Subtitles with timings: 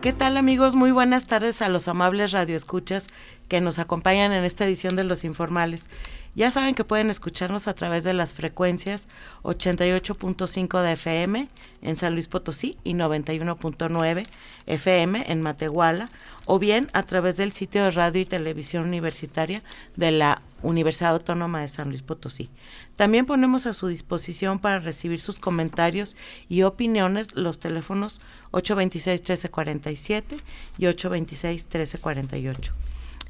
[0.00, 0.76] ¿Qué tal amigos?
[0.76, 3.08] Muy buenas tardes a los amables radioescuchas
[3.48, 5.88] que nos acompañan en esta edición de Los Informales.
[6.34, 9.08] Ya saben que pueden escucharnos a través de las frecuencias
[9.42, 11.48] 88.5 de FM
[11.82, 14.26] en San Luis Potosí y 91.9
[14.66, 16.08] FM en Matehuala
[16.46, 19.62] o bien a través del sitio de radio y televisión universitaria
[19.96, 22.50] de la Universidad Autónoma de San Luis Potosí.
[22.96, 26.16] También ponemos a su disposición para recibir sus comentarios
[26.48, 28.20] y opiniones los teléfonos
[28.52, 30.40] 826-1347
[30.78, 32.72] y 826-1348.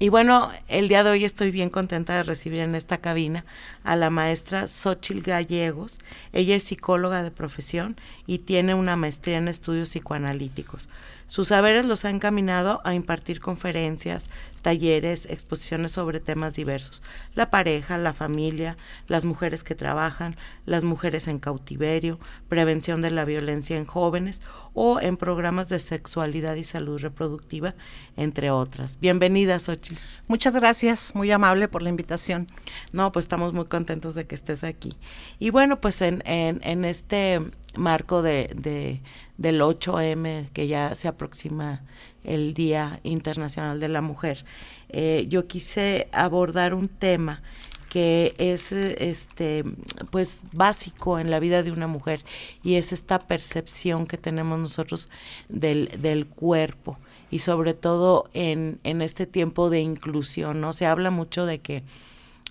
[0.01, 3.45] Y bueno, el día de hoy estoy bien contenta de recibir en esta cabina
[3.83, 5.99] a la maestra Xochil Gallegos.
[6.33, 10.89] Ella es psicóloga de profesión y tiene una maestría en estudios psicoanalíticos.
[11.27, 14.31] Sus saberes los ha encaminado a impartir conferencias,
[14.63, 17.03] talleres, exposiciones sobre temas diversos.
[17.35, 18.77] La pareja, la familia,
[19.09, 24.43] las mujeres que trabajan, las mujeres en cautiverio, prevención de la violencia en jóvenes
[24.81, 27.75] o en programas de sexualidad y salud reproductiva,
[28.17, 29.01] entre otras.
[29.01, 30.01] Bienvenida, Xochitl.
[30.29, 32.47] Muchas gracias, muy amable por la invitación.
[32.93, 34.95] No, pues estamos muy contentos de que estés aquí.
[35.41, 37.41] Y bueno, pues en, en, en este
[37.75, 39.03] marco de, de,
[39.37, 41.83] del 8M, que ya se aproxima
[42.23, 44.45] el Día Internacional de la Mujer,
[44.91, 47.43] eh, yo quise abordar un tema
[47.89, 49.65] que es este
[50.11, 52.23] pues básico en la vida de una mujer
[52.63, 55.09] y es esta percepción que tenemos nosotros
[55.49, 56.99] del, del cuerpo
[57.31, 60.73] y sobre todo en, en este tiempo de inclusión, ¿no?
[60.73, 61.83] Se habla mucho de que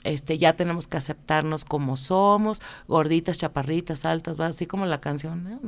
[0.03, 5.59] este, ya tenemos que aceptarnos como somos, gorditas, chaparritas, altas, así como la canción,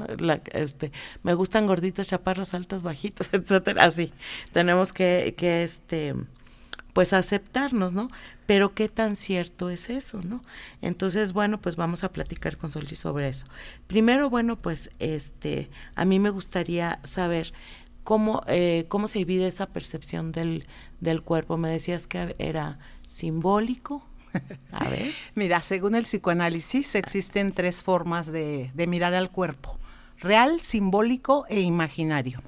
[0.54, 0.92] este,
[1.24, 4.14] me gustan gorditas, chaparras, altas, bajitas, etcétera, así.
[4.52, 6.16] Tenemos que, que este,
[7.00, 8.10] pues aceptarnos, ¿no?
[8.46, 10.44] Pero qué tan cierto es eso, ¿no?
[10.82, 13.46] Entonces, bueno, pues vamos a platicar con Solchi sobre eso.
[13.88, 17.54] Primero, bueno, pues este, a mí me gustaría saber
[18.04, 20.68] cómo, eh, cómo se divide esa percepción del,
[21.00, 21.56] del cuerpo.
[21.56, 24.06] Me decías que era simbólico,
[24.74, 25.14] a ver.
[25.36, 29.80] Mira, según el psicoanálisis existen tres formas de, mirar al cuerpo.
[30.18, 32.44] Real, simbólico e imaginario.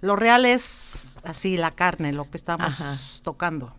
[0.00, 3.74] Lo real es así, la carne, lo que estamos tocando.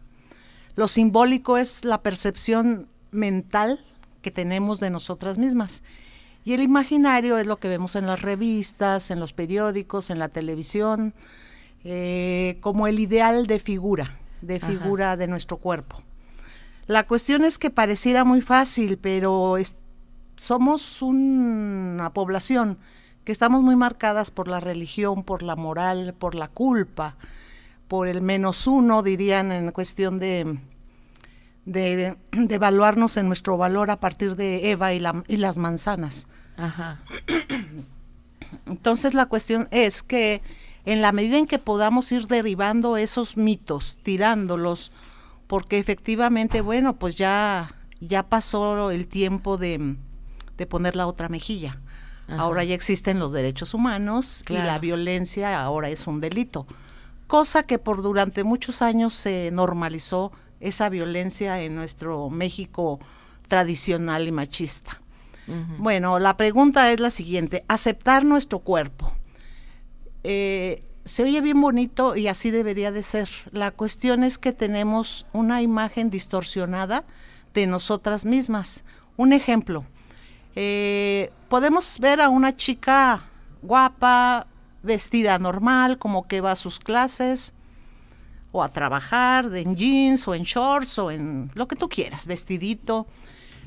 [0.75, 3.83] Lo simbólico es la percepción mental
[4.21, 5.83] que tenemos de nosotras mismas.
[6.43, 10.29] Y el imaginario es lo que vemos en las revistas, en los periódicos, en la
[10.29, 11.13] televisión,
[11.83, 16.01] eh, como el ideal de figura, de figura de nuestro cuerpo.
[16.87, 19.55] La cuestión es que pareciera muy fácil, pero
[20.35, 22.77] somos una población
[23.23, 27.15] que estamos muy marcadas por la religión, por la moral, por la culpa,
[27.87, 30.57] por el menos uno, dirían en cuestión de,
[31.65, 36.27] de, evaluarnos en nuestro valor a partir de Eva y, y las manzanas.
[38.65, 40.41] Entonces la cuestión es que
[40.85, 44.91] en la medida en que podamos ir derribando esos mitos, tirándolos,
[45.47, 49.97] porque efectivamente, bueno, pues ya, ya pasó el tiempo de,
[50.69, 51.79] poner la otra mejilla.
[52.37, 56.65] Ahora ya existen los derechos humanos y la violencia ahora es un delito.
[57.27, 62.99] Cosa que por durante muchos años se normalizó esa violencia en nuestro México
[63.47, 65.01] tradicional y machista.
[65.79, 69.11] Bueno, la pregunta es la siguiente, aceptar nuestro cuerpo.
[70.23, 73.29] Eh, se oye bien bonito y así debería de ser.
[73.51, 77.03] La cuestión es que tenemos una imagen distorsionada
[77.53, 78.85] de nosotras mismas.
[79.17, 79.83] Un ejemplo,
[80.55, 83.21] eh, podemos ver a una chica
[83.61, 84.47] guapa,
[84.83, 87.53] vestida normal, como que va a sus clases
[88.51, 93.07] o a trabajar en jeans o en shorts o en lo que tú quieras, vestidito.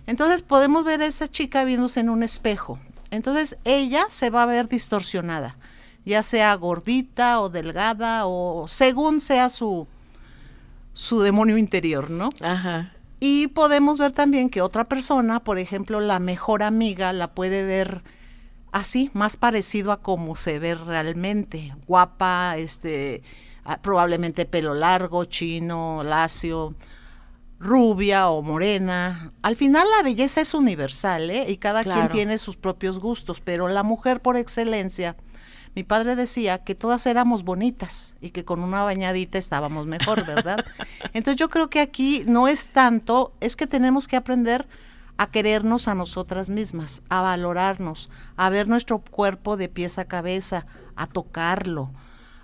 [0.06, 2.78] Entonces podemos ver a esa chica viéndose en un espejo.
[3.10, 5.56] Entonces ella se va a ver distorsionada
[6.04, 9.86] ya sea gordita o delgada o según sea su,
[10.92, 12.28] su demonio interior, ¿no?
[12.40, 12.92] Ajá.
[13.26, 18.02] Y podemos ver también que otra persona, por ejemplo, la mejor amiga, la puede ver
[18.70, 23.22] así, más parecido a cómo se ve realmente, guapa, este,
[23.80, 26.74] probablemente pelo largo, chino, lacio,
[27.58, 29.32] rubia o morena.
[29.40, 31.46] Al final la belleza es universal, ¿eh?
[31.48, 35.16] Y cada quien tiene sus propios gustos, pero la mujer por excelencia
[35.74, 40.64] mi padre decía que todas éramos bonitas y que con una bañadita estábamos mejor, ¿verdad?
[41.12, 44.68] Entonces yo creo que aquí no es tanto, es que tenemos que aprender
[45.16, 50.66] a querernos a nosotras mismas, a valorarnos, a ver nuestro cuerpo de pies a cabeza,
[50.96, 51.90] a tocarlo,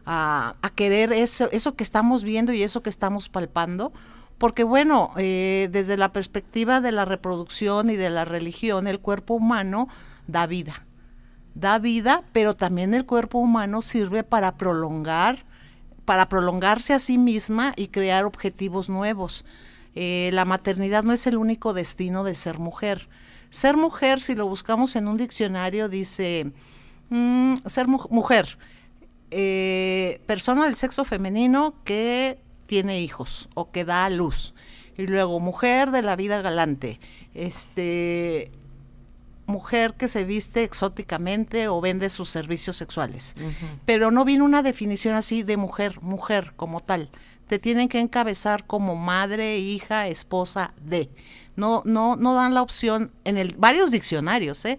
[0.06, 3.93] a, querer eso, eso que estamos viendo y eso que estamos palpando,
[4.38, 9.35] porque bueno, eh, desde la perspectiva de la reproducción y de la religión, el cuerpo
[9.35, 9.88] humano
[10.26, 10.87] da vida,
[11.55, 15.44] da vida, pero también el cuerpo humano sirve para prolongar,
[16.05, 19.44] para prolongarse a sí misma y crear objetivos nuevos.
[19.94, 23.08] Eh, la maternidad no es el único destino de ser mujer.
[23.50, 26.52] Ser mujer, si lo buscamos en un diccionario, dice
[27.08, 28.58] mm, ser mujer,
[29.31, 34.55] eh, persona del sexo femenino que tiene hijos o que da a luz.
[34.97, 37.00] Y luego mujer de la vida galante,
[37.35, 38.52] este
[39.50, 43.35] mujer que se viste exóticamente o vende sus servicios sexuales.
[43.85, 47.11] Pero no viene una definición así de mujer, mujer como tal
[47.50, 51.11] te tienen que encabezar como madre, hija, esposa de.
[51.56, 54.79] No, no, no dan la opción en el, varios diccionarios, ¿eh?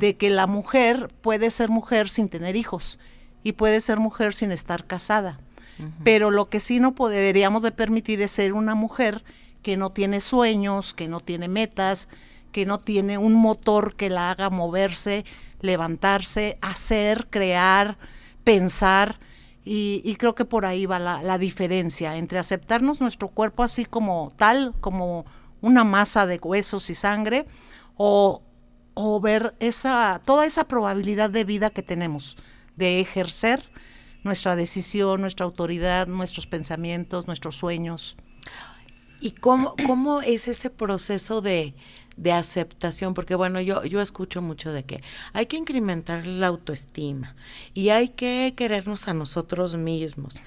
[0.00, 2.98] de que la mujer puede ser mujer sin tener hijos
[3.44, 5.38] y puede ser mujer sin estar casada.
[6.02, 9.22] Pero lo que sí no deberíamos de permitir es ser una mujer
[9.62, 12.08] que no tiene sueños, que no tiene metas,
[12.52, 15.24] que no tiene un motor que la haga moverse,
[15.60, 17.98] levantarse, hacer, crear,
[18.44, 19.18] pensar
[19.70, 24.74] y, creo que por ahí va la, diferencia entre aceptarnos nuestro cuerpo así como tal,
[24.80, 25.26] como
[25.60, 27.44] una masa de huesos y sangre,
[27.94, 28.42] o,
[28.94, 32.38] o ver esa, toda esa probabilidad de vida que tenemos,
[32.76, 33.62] de ejercer
[34.24, 38.16] nuestra decisión, nuestra autoridad, nuestros pensamientos, nuestros sueños.
[39.20, 41.74] ¿Y cómo, cómo es ese proceso de,
[42.18, 47.36] de aceptación, porque bueno, yo, yo escucho mucho de que hay que incrementar la autoestima
[47.74, 50.42] y hay que querernos a nosotros mismos,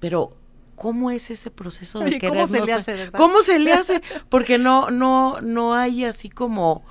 [0.00, 0.36] pero
[0.76, 2.50] ¿cómo es ese proceso de querernos?
[2.50, 4.02] ¿Cómo se le hace, ¿Cómo se le hace?
[4.30, 6.82] Porque no, no, no hay así como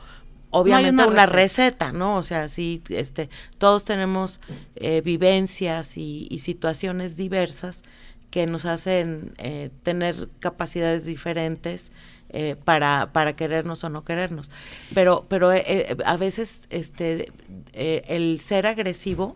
[0.51, 1.91] obviamente una, receta.
[1.91, 2.17] ¿no?
[2.17, 4.41] O sea, sí, este, todos tenemos
[4.75, 7.83] eh, vivencias y, y, situaciones diversas
[8.29, 11.91] que nos hacen eh, tener capacidades diferentes
[12.29, 14.51] eh, para, para querernos o no querernos.
[14.93, 17.31] Pero, pero eh, a veces este,
[17.73, 19.35] el ser agresivo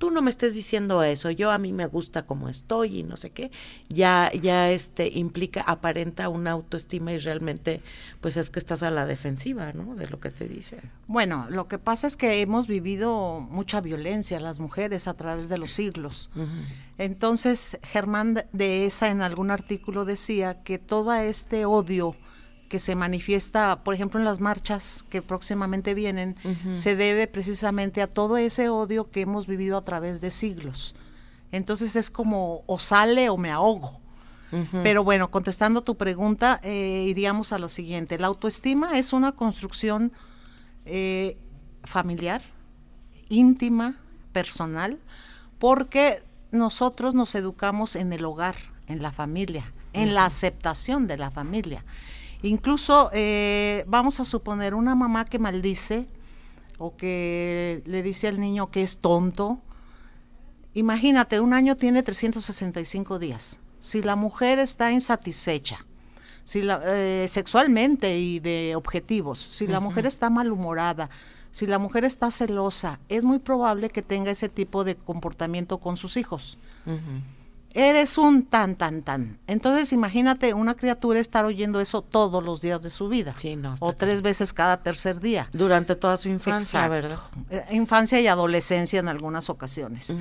[0.00, 3.18] tú no me estés diciendo eso, yo a mí me gusta como estoy y no
[3.18, 3.52] sé qué,
[3.90, 7.82] ya, ya este implica, aparenta una autoestima y realmente
[8.22, 9.94] pues es que estás a la defensiva, ¿no?
[9.96, 10.80] De lo que te dicen.
[11.06, 15.58] Bueno, lo que pasa es que hemos vivido mucha violencia las mujeres a través de
[15.58, 16.30] los siglos.
[16.96, 22.16] Entonces, Germán de esa en algún artículo decía que todo este odio
[22.70, 26.36] que se manifiesta, por ejemplo, en las marchas que próximamente vienen,
[26.74, 30.94] se debe precisamente a todo ese odio que hemos vivido a través de siglos.
[31.50, 34.00] Entonces es como o sale o me ahogo.
[34.84, 38.18] Pero bueno, contestando tu pregunta, eh, iríamos a lo siguiente.
[38.18, 40.12] La autoestima es una construcción
[40.86, 41.36] eh,
[41.82, 42.42] familiar,
[43.28, 43.96] íntima,
[44.32, 45.00] personal,
[45.58, 48.56] porque nosotros nos educamos en el hogar,
[48.86, 51.84] en la familia, en la aceptación de la familia.
[52.42, 56.06] Incluso eh, vamos a suponer una mamá que maldice
[56.78, 59.60] o que le dice al niño que es tonto.
[60.72, 63.60] Imagínate, un año tiene 365 días.
[63.78, 65.84] Si la mujer está insatisfecha,
[66.44, 71.10] si la, eh, sexualmente y de objetivos, si la mujer está malhumorada,
[71.50, 75.96] si la mujer está celosa, es muy probable que tenga ese tipo de comportamiento con
[75.96, 76.58] sus hijos
[77.74, 79.38] eres un tan, tan, tan.
[79.46, 83.34] Entonces imagínate una criatura estar oyendo eso todos los días de su vida.
[83.36, 85.48] Sí, no, o tres veces cada tercer día.
[85.52, 87.18] Durante toda su infancia, ¿verdad?
[87.50, 90.14] Eh, infancia y adolescencia en algunas ocasiones.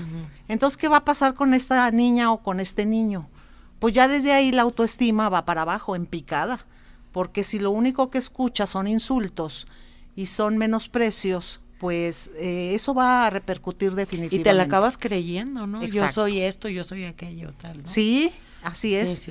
[0.48, 3.30] Entonces, ¿qué va a pasar con esta niña o con este niño?
[3.80, 6.66] Pues ya desde ahí la autoestima va para abajo, en picada.
[7.12, 9.68] Porque si lo único que escucha son insultos
[10.16, 14.36] y son menosprecios, pues eh, eso va a repercutir definitivamente.
[14.36, 15.84] Y te la acabas creyendo, ¿no?
[15.84, 17.80] Yo soy esto, yo soy aquello, tal.
[17.86, 18.32] Sí,
[18.64, 19.26] así es.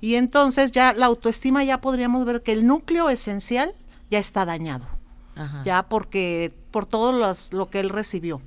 [0.00, 3.74] Y entonces ya la autoestima ya podríamos ver que el núcleo esencial
[4.10, 4.86] ya está dañado.
[5.64, 8.40] Ya porque por todo lo que él recibió.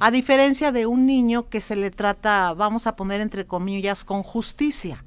[0.00, 4.22] A diferencia de un niño que se le trata, vamos a poner entre comillas, con
[4.22, 5.04] justicia.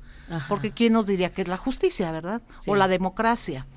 [0.47, 2.41] Porque ¿quién nos diría que es la justicia, verdad?
[2.65, 3.67] O la democracia.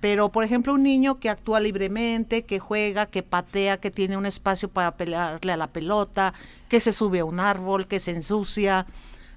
[0.00, 4.26] Pero, por ejemplo, un niño que actúa libremente, que juega, que patea, que tiene un
[4.26, 6.34] espacio para pelearle a la pelota,
[6.68, 8.86] que se sube a un árbol, que se ensucia,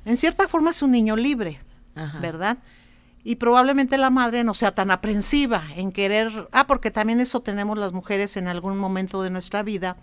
[0.05, 1.59] en cierta forma es un niño libre,
[2.19, 2.57] ¿verdad?
[3.23, 7.77] Y probablemente la madre no sea tan aprensiva en querer, ah, porque también eso tenemos
[7.77, 9.97] las mujeres en algún momento de nuestra vida,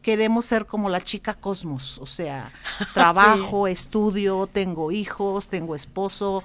[0.00, 2.50] queremos ser como la chica cosmos, o sea,
[2.94, 6.42] trabajo, estudio, tengo hijos, tengo esposo,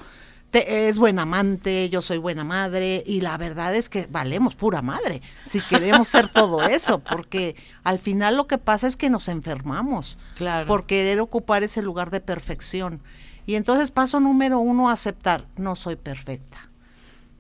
[0.54, 5.22] es buena amante, yo soy buena madre y la verdad es que valemos pura madre
[5.44, 10.18] si queremos ser todo eso, porque al final lo que pasa es que nos enfermamos
[10.68, 13.02] por querer ocupar ese lugar de perfección.
[13.46, 16.70] Y entonces paso número uno, aceptar, no soy perfecta,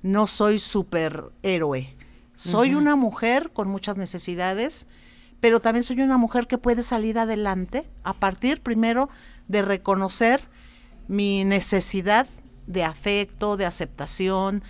[0.02, 1.96] no soy superhéroe,
[2.36, 4.88] soy una mujer con muchas necesidades,
[5.42, 9.10] pero también soy una mujer que puede salir adelante a partir primero
[9.48, 10.42] de reconocer
[11.08, 12.28] mi necesidad
[12.68, 14.64] de afecto, de aceptación,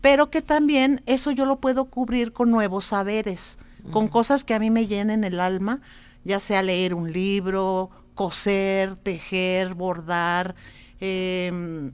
[0.00, 3.58] pero que también eso yo lo puedo cubrir con nuevos saberes,
[3.90, 5.80] con cosas que a mí me llenen el alma,
[6.24, 10.54] ya sea leer un libro, coser, tejer, bordar,
[11.00, 11.92] em,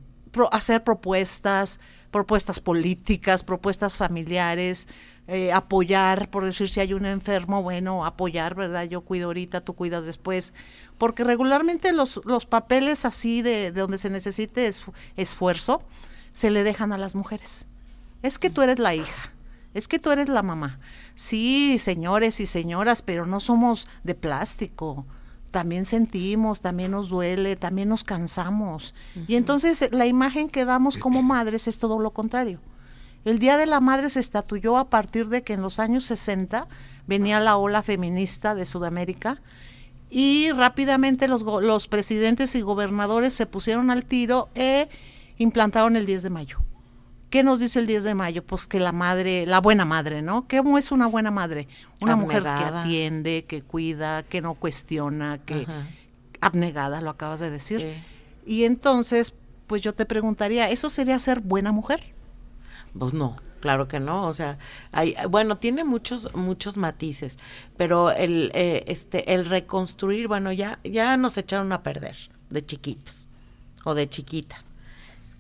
[0.53, 4.89] hacer propuestas, propuestas políticas, propuestas familiares,
[5.33, 8.83] eh, apoyar, por decir si hay un enfermo, bueno, apoyar, ¿verdad?
[8.83, 10.53] Yo cuido ahorita, tú cuidas después,
[10.99, 14.69] porque regularmente los, los papeles así de, de donde se necesite
[15.17, 15.85] esfuerzo,
[16.33, 17.69] se le dejan a las mujeres.
[18.23, 19.33] Es que tú eres la hija,
[19.73, 20.81] es que tú eres la mamá.
[21.15, 25.07] Sí, señores y señoras, pero no somos de plástico.
[25.53, 28.97] También sentimos, también nos duele, también nos cansamos.
[29.29, 32.59] Y entonces la imagen que damos como madres es todo lo contrario.
[33.25, 36.67] El Día de la Madre se estatuyó a partir de que en los años 60
[37.07, 39.41] venía la ola feminista de Sudamérica
[40.09, 44.89] y rápidamente los, los presidentes y gobernadores se pusieron al tiro e
[45.39, 46.59] implantaron el 10 de mayo.
[47.31, 48.45] ¿Qué nos dice el 10 de mayo?
[48.45, 50.49] Pues que la madre, la buena madre, ¿no?
[50.49, 51.69] ¿Cómo es una buena madre?
[52.01, 55.65] Una mujer que atiende, que cuida, que no cuestiona, que
[56.41, 58.03] abnegada, lo acabas de decir.
[58.45, 59.35] Y entonces,
[59.69, 62.15] pues yo te preguntaría, ¿eso sería ser buena mujer?
[62.99, 64.59] Pues no, claro que no, o sea,
[64.93, 67.39] hay, bueno, tiene muchos, muchos matices,
[67.77, 72.17] pero el, eh, este, el reconstruir, bueno, ya, ya nos echaron a perder
[72.51, 73.29] de chiquitos
[73.85, 74.73] o de chiquitas.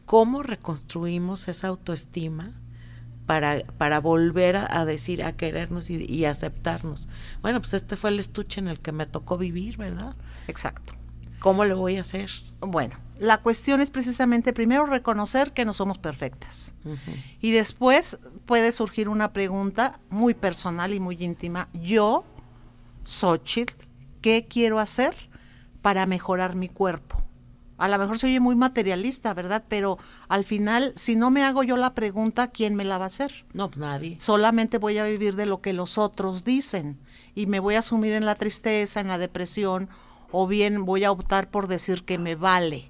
[0.07, 2.53] ¿Cómo reconstruimos esa autoestima
[3.27, 7.09] para, para volver a, decir, a querernos y, y aceptarnos?
[7.43, 10.17] Bueno, pues este fue el estuche en el que me tocó vivir, ¿verdad?
[10.49, 10.95] Exacto.
[11.39, 12.29] ¿Cómo lo voy a hacer?
[12.61, 16.75] Bueno, la cuestión es precisamente primero reconocer que no somos perfectas.
[17.41, 21.69] Y después puede surgir una pregunta muy personal y muy íntima.
[21.75, 22.25] Yo,
[23.05, 23.87] Xochitl,
[24.23, 25.15] ¿qué quiero hacer
[25.83, 27.23] para mejorar mi cuerpo?
[27.77, 29.65] A lo mejor soy muy materialista, ¿verdad?
[29.69, 29.99] Pero
[30.29, 33.47] al final, si no me hago yo la pregunta, ¿quién me la va a hacer?
[33.53, 34.19] No, nadie.
[34.19, 36.99] Solamente voy a vivir de lo que los otros dicen
[37.35, 39.91] y me voy a sumir en la tristeza, en la depresión
[40.33, 42.90] o bien voy a optar por decir que me vale.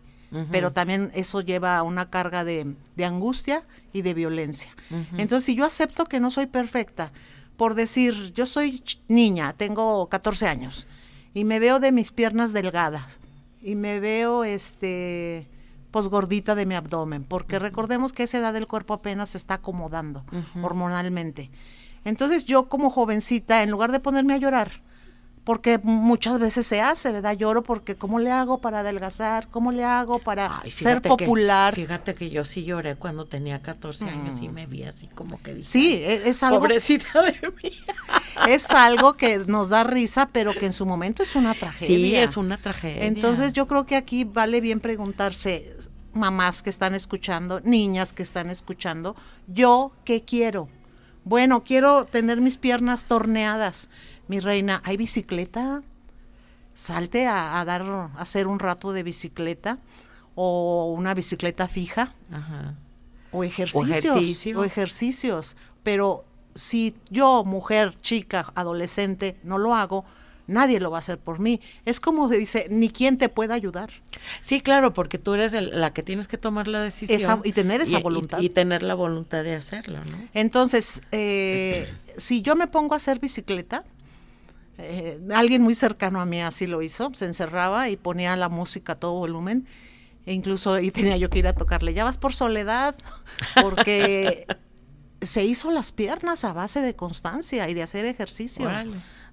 [0.52, 4.74] Pero también eso lleva a una carga de, angustia y de violencia.
[5.16, 7.12] Entonces, si yo acepto que no soy perfecta,
[7.56, 10.86] por decir, yo soy niña, tengo 14 años,
[11.34, 13.18] y me veo de mis piernas delgadas,
[13.60, 15.48] y me veo este
[15.90, 19.54] pues gordita de mi abdomen, porque recordemos que esa edad del cuerpo apenas se está
[19.54, 20.24] acomodando
[20.62, 21.50] hormonalmente.
[22.04, 24.70] Entonces yo como jovencita, en lugar de ponerme a llorar,
[25.50, 27.36] porque muchas veces se hace, ¿verdad?
[27.36, 29.48] Lloro porque ¿cómo le hago para adelgazar?
[29.48, 31.74] ¿Cómo le hago para ser popular?
[31.74, 34.52] fíjate que yo sí lloré cuando tenía 14 años y mm.
[34.52, 37.32] me vi así como que Sí, e, es, algo pobrecita de
[37.64, 37.72] mí.
[38.48, 41.96] es algo que nos da risa, pero que en su momento es una tragedia.
[41.96, 43.06] Sí, es una tragedia.
[43.06, 45.76] Entonces yo creo que aquí vale bien preguntarse
[46.12, 49.16] mamás que están escuchando, niñas que están escuchando,
[49.48, 50.68] yo qué quiero?
[51.24, 53.90] Bueno, quiero tener mis piernas torneadas
[54.30, 55.82] mi reina, ¿hay bicicleta?
[56.72, 59.78] Salte a, dar, a hacer un rato de bicicleta
[60.36, 62.14] o una bicicleta fija.
[63.32, 64.56] O ejercicios.
[64.56, 65.56] O, ejercicios.
[65.82, 66.24] Pero
[66.54, 70.04] si yo, mujer, chica, adolescente, no lo hago,
[70.50, 71.60] nadie lo va a hacer por mí.
[71.84, 73.90] Es como se dice, ni quien te pueda ayudar.
[74.42, 77.42] Sí, claro, porque tú eres la que tienes que tomar la decisión.
[77.44, 78.40] y tener esa voluntad.
[78.40, 80.18] Y, tener la voluntad de hacerlo, ¿no?
[80.34, 83.84] Entonces, eh, si yo me pongo a hacer bicicleta,
[84.78, 88.94] eh, alguien muy cercano a mí así lo hizo, se encerraba y ponía la música
[88.94, 89.66] a todo volumen,
[90.26, 92.94] e incluso y tenía yo que ir a tocarle, ya vas por soledad,
[93.62, 94.46] porque
[95.20, 98.70] se hizo las piernas a base de constancia y de hacer ejercicio.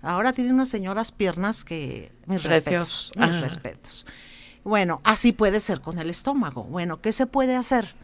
[0.01, 4.05] Ahora tiene unas señoras piernas que mis respetos, mis respetos.
[4.63, 6.63] Bueno, así puede ser con el estómago.
[6.63, 7.95] Bueno, ¿qué se puede hacer?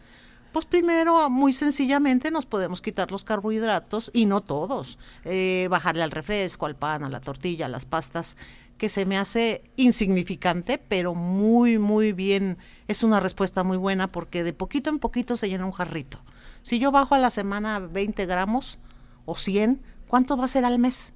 [0.54, 5.00] Pues primero, muy sencillamente, nos podemos quitar los carbohidratos y no todos.
[5.24, 8.36] Eh, bajarle al refresco, al pan, a la tortilla, a las pastas,
[8.78, 12.56] que se me hace insignificante, pero muy, muy bien.
[12.86, 16.20] Es una respuesta muy buena porque de poquito en poquito se llena un jarrito.
[16.62, 18.78] Si yo bajo a la semana 20 gramos
[19.24, 21.13] o 100, ¿cuánto va a ser al mes?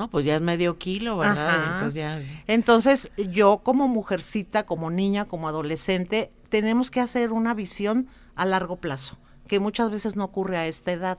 [0.00, 1.74] No, pues ya es medio kilo, ¿verdad?
[1.74, 2.18] Entonces, ya...
[2.46, 8.76] Entonces yo como mujercita, como niña, como adolescente, tenemos que hacer una visión a largo
[8.76, 9.18] plazo
[9.50, 11.18] que muchas veces no ocurre a esta edad.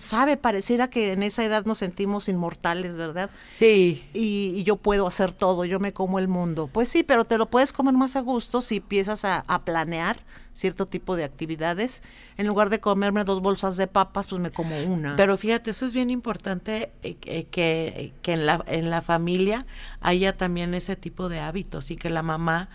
[0.00, 3.30] Sabe, pareciera que en esa edad nos sentimos inmortales, ¿verdad?
[3.54, 4.04] Sí.
[4.12, 6.66] Y, yo puedo hacer todo, yo me como el mundo.
[6.66, 10.18] Pues sí, pero te lo puedes comer más a gusto si empiezas a, planear
[10.52, 12.02] cierto tipo de actividades.
[12.36, 15.14] En lugar de comerme dos bolsas de papas, pues me como una.
[15.14, 19.64] Pero fíjate, eso es bien importante eh, que, que en, la, en la familia
[20.00, 22.68] haya también ese tipo de hábitos y que la mamá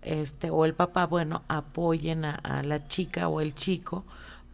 [0.00, 4.06] este o el papá, bueno, apoyen a, a la chica o el chico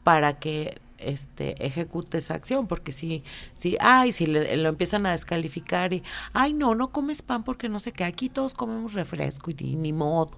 [0.04, 5.12] para que este ejecute esa acción porque si si ay si le, lo empiezan a
[5.12, 9.50] descalificar y ay no no comes pan porque no sé qué aquí todos comemos refresco
[9.50, 10.30] y, ni modo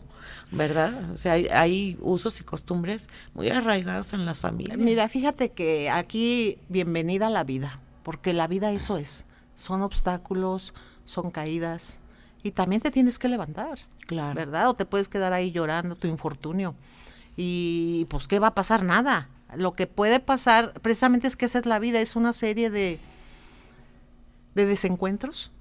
[0.51, 4.79] verdad o sea hay, usos y costumbres muy arraigados en las familias.
[4.79, 9.27] Mira fíjate que aquí bienvenida a la vida porque la vida eso es.
[9.55, 12.03] Son obstáculos son caídas
[12.43, 14.35] y también te tienes que levantar claro.
[14.35, 16.75] verdad o te puedes quedar ahí llorando tu infortunio
[17.37, 21.59] y pues qué va a pasar nada lo que puede pasar precisamente es que esa
[21.59, 22.99] es la vida, es una serie de,
[24.55, 25.53] de desencuentros,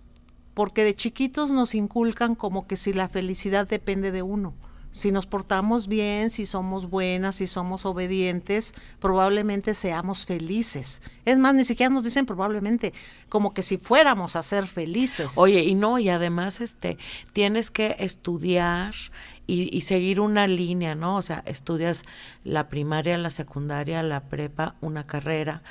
[0.53, 4.53] porque de chiquitos nos inculcan como que si la felicidad depende de uno.
[4.95, 11.01] Si nos portamos bien, si somos buenas, si somos obedientes, probablemente seamos felices.
[11.25, 12.93] Es más, ni siquiera nos dicen probablemente,
[13.27, 15.33] como que si fuéramos a ser felices.
[15.35, 16.97] Oye, y no, y además este,
[17.33, 18.95] tienes que estudiar
[19.47, 21.17] y, seguir una línea, ¿no?
[21.17, 22.03] O sea, estudias
[22.45, 25.61] la primaria, la secundaria, la prepa, una carrera,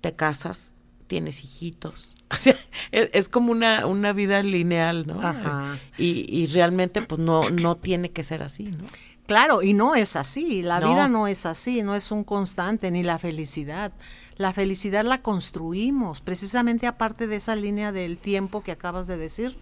[0.00, 0.74] te casas,
[1.10, 2.16] tienes hijitos.
[2.32, 2.56] O sea,
[2.92, 5.20] es, como una, una vida lineal, ¿no?
[5.20, 5.80] Ajá.
[5.98, 8.84] Y, y realmente pues no, no tiene que ser así, ¿no?
[9.26, 13.02] Claro, y no es así, la vida no es así, no es un constante, ni
[13.02, 13.92] la felicidad.
[14.36, 19.56] La felicidad la construimos, precisamente aparte de esa línea del tiempo que acabas de decir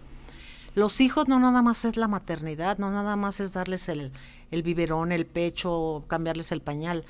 [0.75, 4.11] los hijos no nada más es la maternidad, no nada más es darles el,
[4.51, 7.05] el biberón, el pecho, cambiarles el pañal.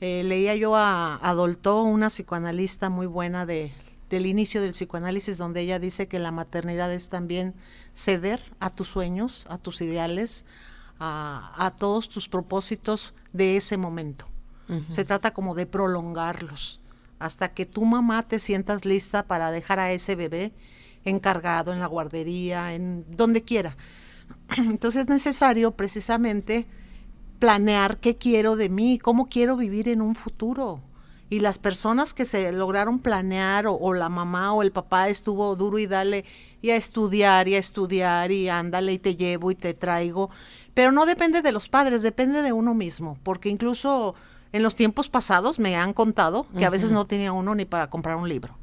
[0.00, 3.72] Eh, leía yo a, a Dolto, una psicoanalista muy buena de,
[4.10, 7.54] del inicio del psicoanálisis, donde ella dice que la maternidad es también
[7.94, 10.46] ceder a tus sueños, a tus ideales,
[10.98, 14.26] a, a todos tus propósitos de ese momento.
[14.88, 16.80] Se trata como de prolongarlos
[17.18, 20.52] hasta que tu mamá te sientas lista para dejar a ese bebé
[21.04, 23.76] encargado en la guardería, en donde quiera.
[24.56, 26.66] Entonces es necesario precisamente
[27.38, 30.80] planear qué quiero de mí, cómo quiero vivir en un futuro.
[31.30, 35.78] Y las personas que se lograron planear, o, la mamá o el papá estuvo duro
[35.78, 36.24] y dale,
[36.62, 40.30] y a estudiar, y a estudiar, y ándale, y te llevo y te traigo.
[40.74, 44.14] Pero no depende de los padres, depende de uno mismo, porque incluso
[44.52, 47.88] en los tiempos pasados me han contado que a veces no tenía uno ni para
[47.88, 48.56] comprar un libro.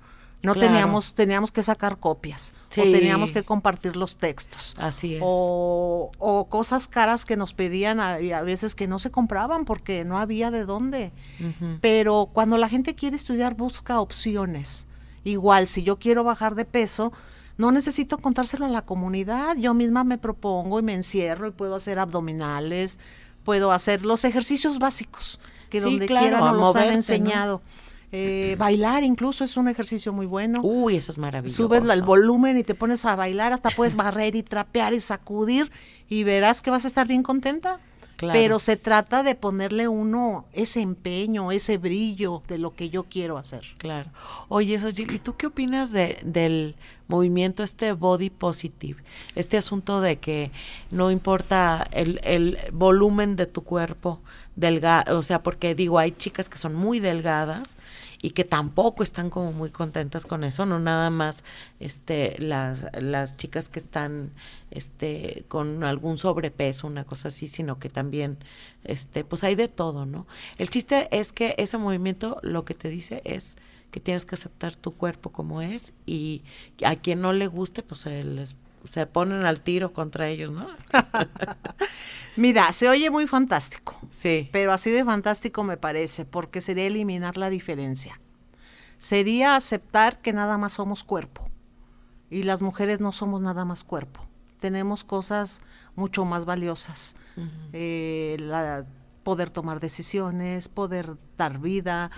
[0.44, 4.76] No teníamos, teníamos que sacar copias o teníamos que compartir los textos.
[4.80, 5.22] Así es.
[5.24, 10.04] O, o cosas caras que nos pedían a, a, veces que no se compraban porque
[10.04, 11.12] no había de dónde.
[11.80, 14.88] Pero cuando la gente quiere estudiar busca opciones.
[15.24, 17.14] Igual, si yo quiero bajar de peso,
[17.58, 19.56] no necesito contárselo a la comunidad.
[19.58, 23.00] Yo misma me propongo y me encierro y puedo hacer abdominales,
[23.44, 27.62] puedo hacer los ejercicios básicos que donde quiera nos los han enseñado.
[28.12, 30.60] Eh, bailar incluso es un ejercicio muy bueno.
[30.62, 31.63] Uy, eso es maravilloso.
[31.63, 35.71] Subes el volumen y te pones a bailar, hasta puedes barrer y trapear y sacudir
[36.10, 37.80] y verás que vas a estar bien contenta.
[38.30, 43.39] Pero se trata de ponerle uno ese empeño, ese brillo de lo que yo quiero
[43.39, 43.63] hacer.
[43.80, 44.12] Claro.
[44.47, 46.76] Oye, eso, ¿y tú qué opinas de, del
[47.12, 49.04] movimiento este body positive?
[49.36, 50.52] Este asunto de que
[50.89, 54.21] no importa el, el volumen de tu cuerpo,
[54.56, 57.78] delgado, o sea, porque digo, hay chicas que son muy delgadas
[58.21, 61.43] y que tampoco están como muy contentas con eso, no nada más
[61.80, 64.32] este las, las chicas que están
[64.69, 68.38] este con algún sobrepeso, una cosa así, sino que también
[68.84, 70.28] este pues hay de todo, ¿no?
[70.58, 73.58] El chiste es que ese movimiento lo que te dice es
[73.92, 76.44] que tienes que aceptar tu cuerpo como es y
[76.84, 78.56] a quien no le guste, pues les
[78.90, 80.68] se ponen al tiro contra ellos, ¿no?
[82.36, 84.00] Mira, se oye muy fantástico.
[84.10, 84.50] Sí.
[84.52, 88.20] Pero así de fantástico me parece, porque sería eliminar la diferencia.
[88.98, 91.50] Sería aceptar que nada más somos cuerpo.
[92.30, 94.28] Y las mujeres no somos nada más cuerpo.
[94.60, 95.62] Tenemos cosas
[95.96, 97.16] mucho más valiosas.
[97.74, 98.38] Eh,
[99.24, 102.10] poder tomar decisiones, poder dar vida,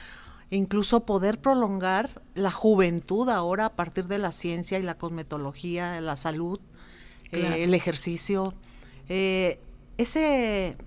[0.55, 6.15] incluso poder prolongar la juventud ahora a partir de la ciencia y la cosmetología, la
[6.15, 6.59] salud,
[7.31, 8.53] eh, el ejercicio.
[9.09, 9.59] Eh,
[9.97, 10.77] ese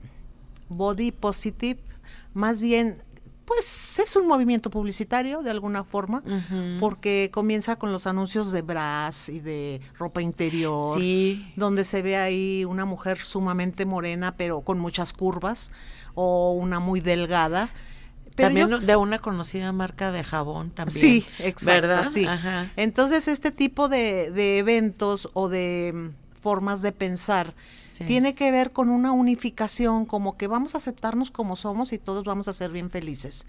[0.68, 1.80] body positive,
[2.34, 3.00] más bien
[3.46, 6.22] pues es un movimiento publicitario de alguna forma,
[6.80, 11.00] porque comienza con los anuncios de bras y de ropa interior,
[11.54, 15.70] donde se ve ahí una mujer sumamente morena, pero con muchas curvas,
[16.14, 17.70] o una muy delgada.
[18.36, 20.98] También de una conocida marca de jabón también.
[20.98, 22.08] Sí, exacto.
[22.10, 22.26] Sí.
[22.76, 27.54] Entonces, este tipo de, de eventos o de mm, formas de pensar
[28.06, 32.24] tiene que ver con una unificación, como que vamos a aceptarnos como somos y todos
[32.24, 33.46] vamos a ser bien felices.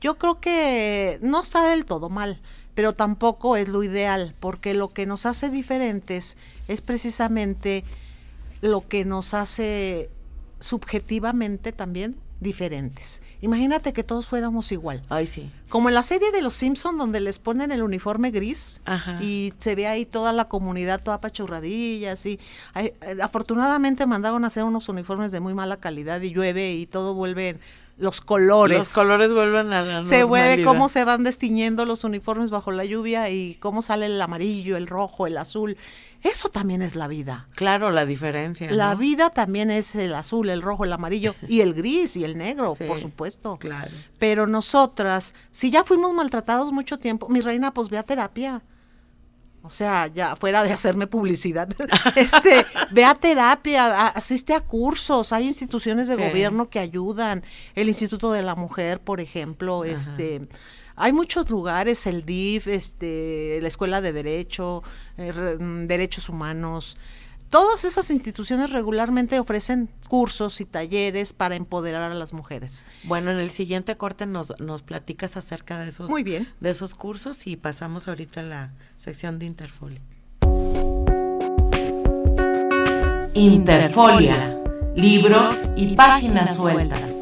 [0.00, 2.40] Yo creo que no está del todo mal,
[2.74, 6.36] pero tampoco es lo ideal, porque lo que nos hace diferentes
[6.68, 7.84] es precisamente
[8.62, 10.10] lo que nos hace
[10.58, 13.22] subjetivamente también diferentes.
[13.40, 15.02] Imagínate que todos fuéramos igual.
[15.08, 15.50] Ay, sí.
[15.68, 18.82] Como en la serie de Los Simpson donde les ponen el uniforme gris
[19.22, 22.38] y se ve ahí toda la comunidad toda pachurradilla, así.
[22.74, 27.14] Eh, afortunadamente mandaron a hacer unos uniformes de muy mala calidad y llueve y todo
[27.14, 27.58] vuelve
[28.02, 28.78] los colores.
[28.78, 32.84] Los colores vuelven a la Se vuelve cómo se van destiñendo los uniformes bajo la
[32.84, 35.76] lluvia y cómo sale el amarillo, el rojo, el azul.
[36.22, 37.46] Eso también es la vida.
[37.54, 38.70] Claro, la diferencia.
[38.72, 42.36] La vida también es el azul, el rojo, el amarillo y el gris y el
[42.36, 43.56] negro, por supuesto.
[43.58, 43.90] Claro.
[44.18, 48.62] Pero nosotras, si ya fuimos maltratados mucho tiempo, mi reina, pues ve a terapia.
[49.64, 51.68] O sea, ya fuera de hacerme publicidad,
[52.16, 57.44] este, ve a terapia, asiste a cursos, hay instituciones de gobierno que ayudan,
[57.76, 60.42] el Instituto de la Mujer, por ejemplo, este,
[60.96, 64.82] hay muchos lugares, el DIF, este, la Escuela de Derecho,
[65.16, 66.96] eh, mm, Derechos Humanos,
[67.52, 72.86] Todas esas instituciones regularmente ofrecen cursos y talleres para empoderar a las mujeres.
[73.02, 76.48] Bueno, en el siguiente corte nos, nos platicas acerca de esos, Muy bien.
[76.60, 80.00] de esos cursos y pasamos ahorita a la sección de Interfolia.
[83.34, 84.58] Interfolia,
[84.96, 87.16] libros y páginas sueltas.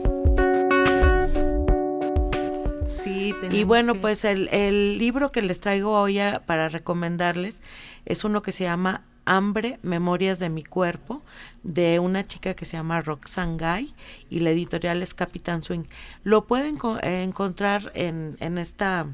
[2.86, 7.62] Sí, y bueno, pues el, el libro que les traigo hoy para recomendarles
[8.04, 11.22] es uno que se llama Hambre, Memorias de mi Cuerpo,
[11.62, 13.94] de una chica que se llama Roxane Gay
[14.28, 15.84] y la editorial es Capitán Swing.
[16.24, 19.06] Lo pueden encontrar en, en esta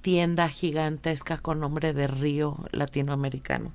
[0.00, 3.72] tienda gigantesca con nombre de Río Latinoamericano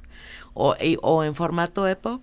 [0.54, 2.21] o, o en formato EPUB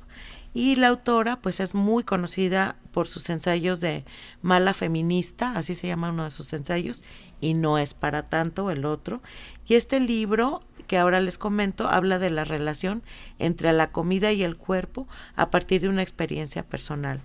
[0.54, 4.04] y la autora pues es muy conocida por sus ensayos de
[4.42, 7.04] mala feminista, así se llama uno de sus ensayos,
[7.40, 9.20] y no es para tanto el otro.
[9.66, 13.04] Y este libro que ahora les comento habla de la relación
[13.38, 17.20] entre la comida y el cuerpo a partir de una experiencia personal.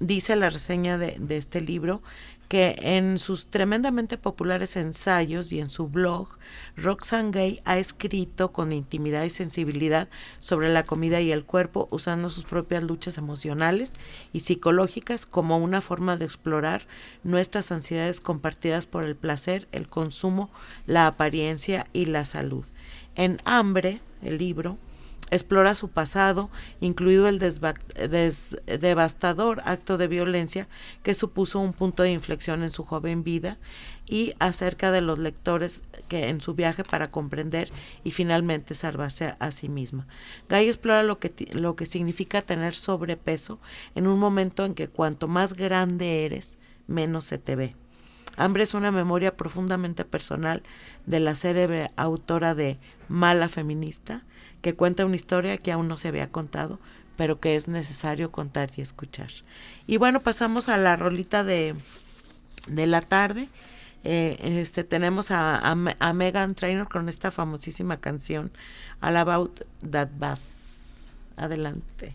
[0.00, 2.02] Dice la reseña de, este libro
[2.48, 6.28] que en sus tremendamente populares ensayos y en su blog,
[6.76, 12.30] Roxane Gay ha escrito con intimidad y sensibilidad sobre la comida y el cuerpo, usando
[12.30, 13.92] sus propias luchas emocionales
[14.32, 16.86] y psicológicas como una forma de explorar
[17.22, 20.50] nuestras ansiedades compartidas por el placer, el consumo,
[20.86, 22.66] la apariencia y la salud.
[23.14, 24.78] En Hambre, el libro,
[25.32, 30.68] explora su pasado, incluido el devastador acto de violencia
[31.02, 33.56] que supuso un punto de inflexión en su joven vida
[34.06, 37.72] y acerca de los lectores que en su viaje para comprender
[38.04, 40.06] y finalmente salvarse a, sí misma.
[40.50, 43.58] Gay explora lo que, lo que significa tener sobrepeso
[43.94, 47.74] en un momento en que cuanto más grande eres, menos se te ve.
[48.36, 50.62] Hambre es una memoria profundamente personal
[51.06, 54.22] de la célebre autora de Mala Feminista,
[54.62, 56.78] que cuenta una historia que aún no se había contado,
[57.16, 59.28] pero que es necesario contar y escuchar.
[59.86, 61.74] Y bueno, pasamos a la rolita de,
[62.66, 63.48] de la tarde.
[64.04, 68.50] Eh, este, tenemos a, a, Megan Trainor con esta famosísima canción
[69.00, 71.10] All About That Bass.
[71.36, 72.14] Adelante.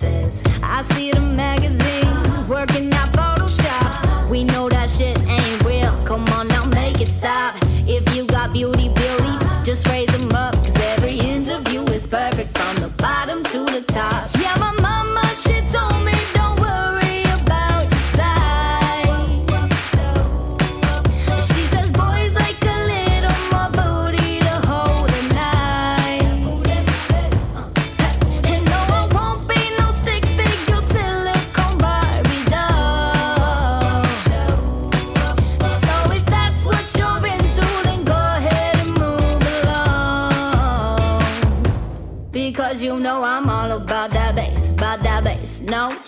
[0.00, 0.42] Places.
[0.62, 4.28] I see the magazines working out Photoshop.
[4.30, 5.92] We know that shit ain't real.
[6.04, 7.54] Come on now, make it stop.
[7.86, 10.54] If you got beauty, beauty, just raise them up.
[10.54, 14.30] Cause every inch of you is perfect from the bottom to the top.
[14.38, 16.09] Yeah, my mama, she told me.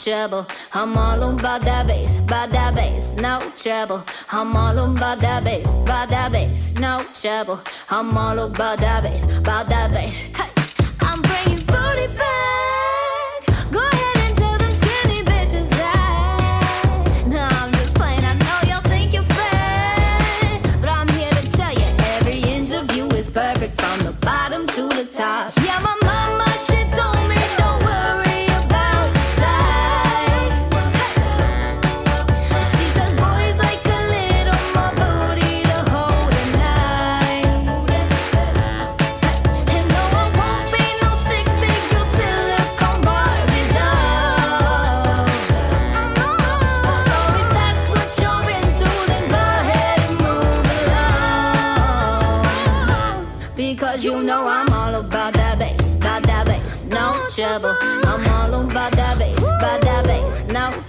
[0.02, 0.46] Trouble.
[0.72, 4.04] I'm all about that bass, about that bass, no trouble.
[4.30, 7.60] I'm all about that bass, about that bass, no trouble.
[7.88, 10.28] I'm all about that bass, about that bass.
[11.00, 13.70] I'm bringing booty back.
[13.70, 17.24] Go ahead and tell them skinny bitches that.
[17.28, 18.24] No, I'm just playing.
[18.24, 21.86] I know y'all think you're fat, but I'm here to tell you
[22.16, 25.52] every inch of you is perfect from the bottom to the top.
[25.64, 26.21] Yeah, my mama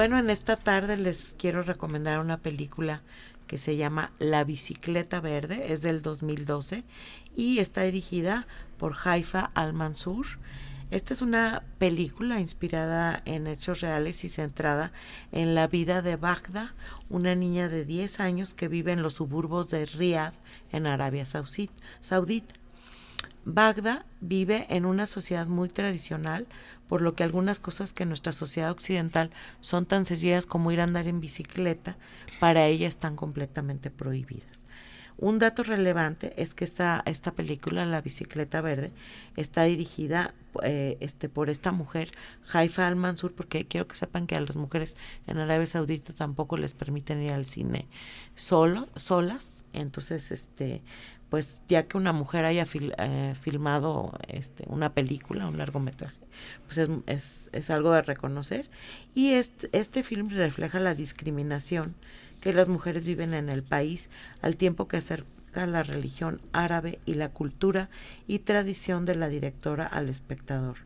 [0.00, 3.02] bueno, en esta tarde les quiero recomendar una película
[3.46, 6.84] que se llama La bicicleta verde, es del 2012
[7.36, 8.46] y está dirigida
[8.78, 10.24] por Haifa Al-Mansur.
[10.90, 14.90] Esta es una película inspirada en hechos reales y centrada
[15.32, 16.74] en la vida de Bagda,
[17.10, 20.32] una niña de 10 años que vive en los suburbios de Riyadh,
[20.72, 22.54] en Arabia Saudita.
[23.44, 26.46] Bagda vive en una sociedad muy tradicional,
[26.90, 30.80] por lo que algunas cosas que en nuestra sociedad occidental son tan sencillas como ir
[30.80, 31.96] a andar en bicicleta,
[32.40, 34.66] para ella están completamente prohibidas.
[35.16, 38.90] Un dato relevante es que esta, esta película, La bicicleta verde,
[39.36, 42.10] está dirigida eh, este, por esta mujer,
[42.52, 44.96] Haifa Al-Mansur, porque quiero que sepan que a las mujeres
[45.28, 47.86] en Arabia Saudita tampoco les permiten ir al cine
[48.34, 49.64] solo, solas.
[49.74, 50.82] Entonces, este,
[51.30, 56.18] pues ya que una mujer haya eh, filmado este, una película, un largometraje,
[56.66, 58.68] pues es, es, es algo de reconocer.
[59.14, 61.94] Y este, este film refleja la discriminación
[62.40, 64.10] que las mujeres viven en el país
[64.42, 67.90] al tiempo que acerca la religión árabe y la cultura
[68.26, 70.78] y tradición de la directora al espectador.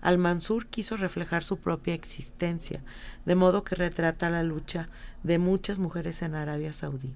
[0.00, 2.82] Al-Mansur quiso reflejar su propia existencia,
[3.24, 4.88] de modo que retrata la lucha
[5.22, 7.14] de muchas mujeres en Arabia Saudí.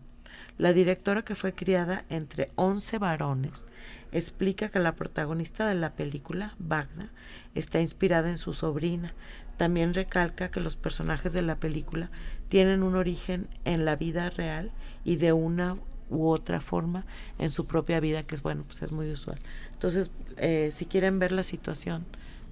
[0.58, 3.64] La directora, que fue criada entre 11 varones,
[4.10, 7.10] explica que la protagonista de la película, Bagda,
[7.54, 9.14] está inspirada en su sobrina.
[9.56, 12.10] También recalca que los personajes de la película
[12.48, 14.72] tienen un origen en la vida real
[15.04, 15.76] y de una
[16.10, 17.06] u otra forma
[17.38, 19.38] en su propia vida, que es bueno, pues es muy usual.
[19.72, 22.04] Entonces, eh, si quieren ver la situación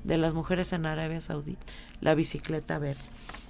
[0.05, 1.57] de las mujeres en Arabia Saudí,
[2.01, 3.01] la bicicleta verde.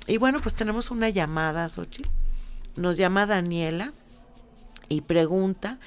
[0.07, 2.09] Y bueno, pues tenemos una llamada, Xochitl.
[2.77, 3.93] Nos llama Daniela
[4.89, 5.79] y pregunta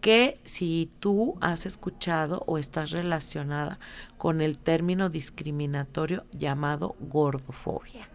[0.00, 3.78] que si tú has escuchado o estás relacionada
[4.16, 8.08] con el término discriminatorio llamado gordofobia.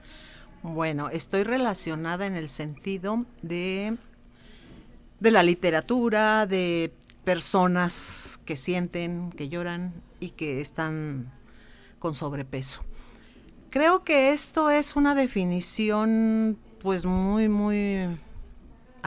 [0.64, 3.98] Bueno, estoy relacionada en el sentido de,
[5.20, 6.92] de la literatura, de
[7.24, 11.32] personas que sienten, que lloran y que están
[12.00, 12.84] con sobrepeso.
[13.70, 18.08] Creo que esto es una definición pues muy, muy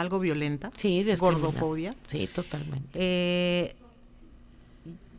[0.01, 0.71] algo violenta.
[0.77, 1.95] Sí, Gordofobia.
[2.07, 2.89] Sí, totalmente.
[2.95, 3.75] Eh,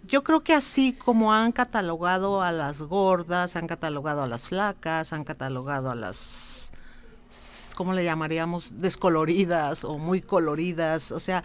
[0.08, 5.14] yo creo que así como han catalogado a las gordas, han catalogado a las flacas,
[5.14, 6.72] han catalogado a las,
[7.76, 8.82] ¿cómo le llamaríamos?
[8.82, 11.12] Descoloridas o muy coloridas.
[11.12, 11.44] O sea,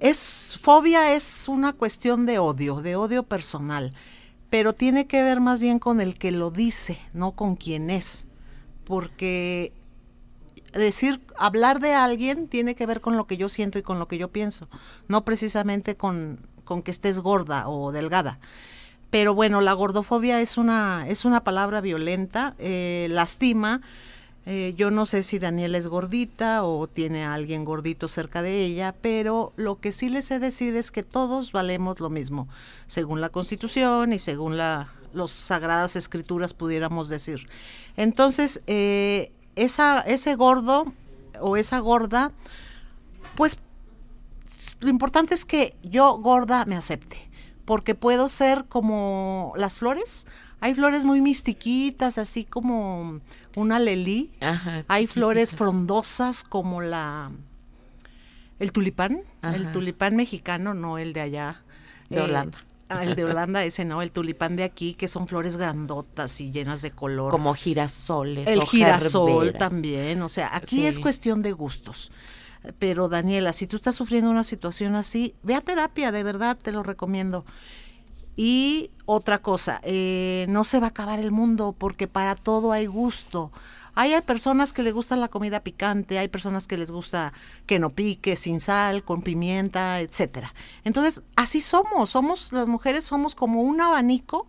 [0.00, 3.92] es fobia es una cuestión de odio, de odio personal,
[4.48, 8.26] pero tiene que ver más bien con el que lo dice, no con quien es,
[8.84, 9.72] porque
[10.72, 14.08] decir, hablar de alguien tiene que ver con lo que yo siento y con lo
[14.08, 14.68] que yo pienso,
[15.08, 18.38] no precisamente con, con que estés gorda o delgada.
[19.10, 23.80] Pero bueno, la gordofobia es una, es una palabra violenta, eh, lastima.
[24.46, 28.64] Eh, yo no sé si Daniela es gordita o tiene a alguien gordito cerca de
[28.64, 32.48] ella, pero lo que sí les sé decir es que todos valemos lo mismo,
[32.86, 37.48] según la Constitución y según la, las sagradas escrituras pudiéramos decir.
[37.96, 39.32] Entonces, eh,
[39.64, 40.92] esa, ese gordo
[41.40, 42.32] o esa gorda,
[43.36, 43.58] pues
[44.80, 47.16] lo importante es que yo gorda me acepte,
[47.64, 50.26] porque puedo ser como las flores.
[50.60, 53.20] Hay flores muy mistiquitas, así como
[53.56, 54.30] una lelí.
[54.40, 57.30] Ajá, Hay flores frondosas como la
[58.58, 61.62] el tulipán, el tulipán mexicano, no el de allá.
[62.10, 62.58] De Holanda.
[62.90, 66.50] Ah, el de Holanda, ese no, el tulipán de aquí, que son flores grandotas y
[66.50, 67.30] llenas de color.
[67.30, 68.46] Como girasoles.
[68.48, 72.12] El o girasol también, o sea, aquí es cuestión de gustos.
[72.78, 76.72] Pero Daniela, si tú estás sufriendo una situación así, ve a terapia, de verdad te
[76.72, 77.44] lo recomiendo.
[78.36, 82.86] Y otra cosa, eh, no se va a acabar el mundo porque para todo hay
[82.86, 83.50] gusto.
[83.94, 87.32] Hay, hay personas que les gusta la comida picante, hay personas que les gusta
[87.66, 90.54] que no pique, sin sal, con pimienta, etcétera.
[90.84, 94.46] Entonces, así somos, somos las mujeres somos como un abanico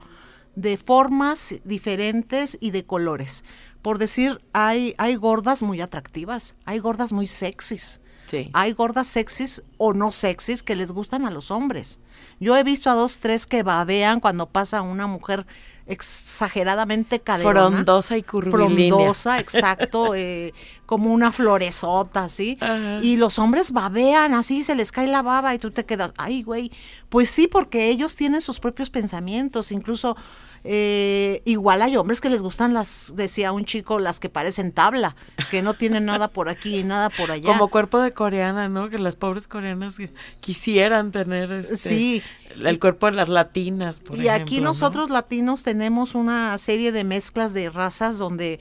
[0.56, 3.44] de formas diferentes y de colores.
[3.82, 8.02] Por decir, hay, hay gordas muy atractivas, hay gordas muy sexys.
[8.30, 8.50] Sí.
[8.54, 12.00] Hay gordas sexys o no sexys que les gustan a los hombres.
[12.40, 15.46] Yo he visto a dos, tres que babean cuando pasa una mujer
[15.92, 17.70] exageradamente caderona.
[17.70, 18.90] Frondosa y curvilínea.
[18.96, 20.54] Frondosa, exacto, eh,
[20.86, 22.58] como una floresota, ¿sí?
[22.60, 23.00] Ajá.
[23.02, 26.44] Y los hombres babean así, se les cae la baba y tú te quedas, ay,
[26.44, 26.72] güey.
[27.10, 30.16] Pues sí, porque ellos tienen sus propios pensamientos, incluso
[30.64, 35.16] eh, igual hay hombres que les gustan las, decía un chico, las que parecen tabla,
[35.50, 37.48] que no tienen nada por aquí y nada por allá.
[37.48, 38.90] Como cuerpo de coreana, ¿no?
[38.90, 39.98] Que las pobres coreanas
[40.40, 42.24] quisieran tener este, Sí.
[42.64, 47.54] el cuerpo de las latinas, por y aquí nosotros latinos tenemos una serie de mezclas
[47.54, 48.60] de razas donde...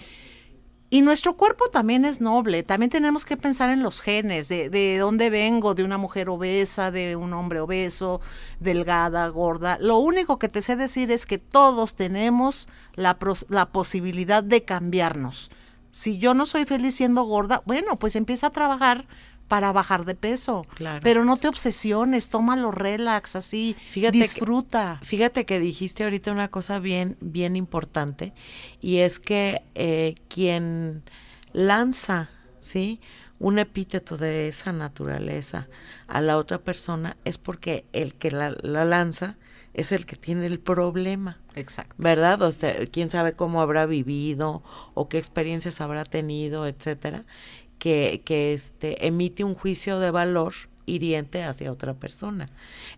[0.93, 4.99] Y nuestro cuerpo también es noble, también tenemos que pensar en los genes, de, de
[4.99, 8.21] dónde vengo, de una mujer obesa, de un hombre obeso,
[8.59, 9.79] delgada, gorda.
[9.81, 13.17] Lo único que te sé decir es que todos tenemos la,
[13.49, 15.53] la posibilidad de cambiarnos.
[15.93, 19.07] Si yo no soy feliz siendo gorda, bueno, pues empieza a trabajar
[19.51, 20.63] para bajar de peso.
[20.77, 21.01] Claro.
[21.03, 25.01] Pero no te obsesiones, tómalo relax, así, Fíjate que- disfruta.
[25.03, 28.33] Fíjate que dijiste ahorita una cosa bien, bien importante
[28.81, 31.03] y es que eh, quien
[31.53, 32.29] lanza,
[32.61, 33.01] ¿sí?
[33.41, 35.67] Un epíteto de esa naturaleza
[36.07, 39.37] a la otra persona es porque el que la, la lanza
[39.75, 41.39] es el que tiene el problema.
[41.57, 41.95] Exacto.
[41.99, 42.43] ¿verdad?
[42.43, 44.63] O sea, quién sabe cómo habrá vivido
[44.95, 47.25] o qué experiencias habrá tenido, etcétera,
[47.81, 50.53] que, que este, emite un juicio de valor
[50.87, 52.49] hiriente hacia otra persona.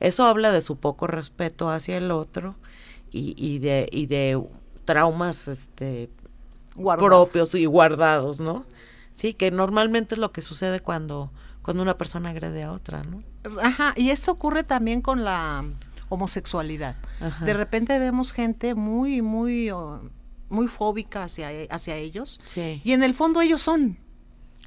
[0.00, 2.56] Eso habla de su poco respeto hacia el otro
[3.10, 4.42] y, y de, y de
[4.84, 6.10] traumas este,
[6.74, 7.08] Guardados.
[7.08, 8.66] propios y guardados, ¿no?
[9.14, 11.30] Sí, que normalmente es lo que sucede cuando,
[11.62, 13.22] cuando una persona agrede a otra, ¿no?
[13.60, 15.64] Ajá, y esto ocurre también con la
[16.08, 16.96] homosexualidad.
[17.20, 17.44] Ajá.
[17.44, 20.00] De repente vemos gente muy, muy, oh,
[20.48, 22.40] muy fóbica hacia, hacia ellos.
[22.46, 22.80] Sí.
[22.84, 23.98] Y en el fondo ellos son.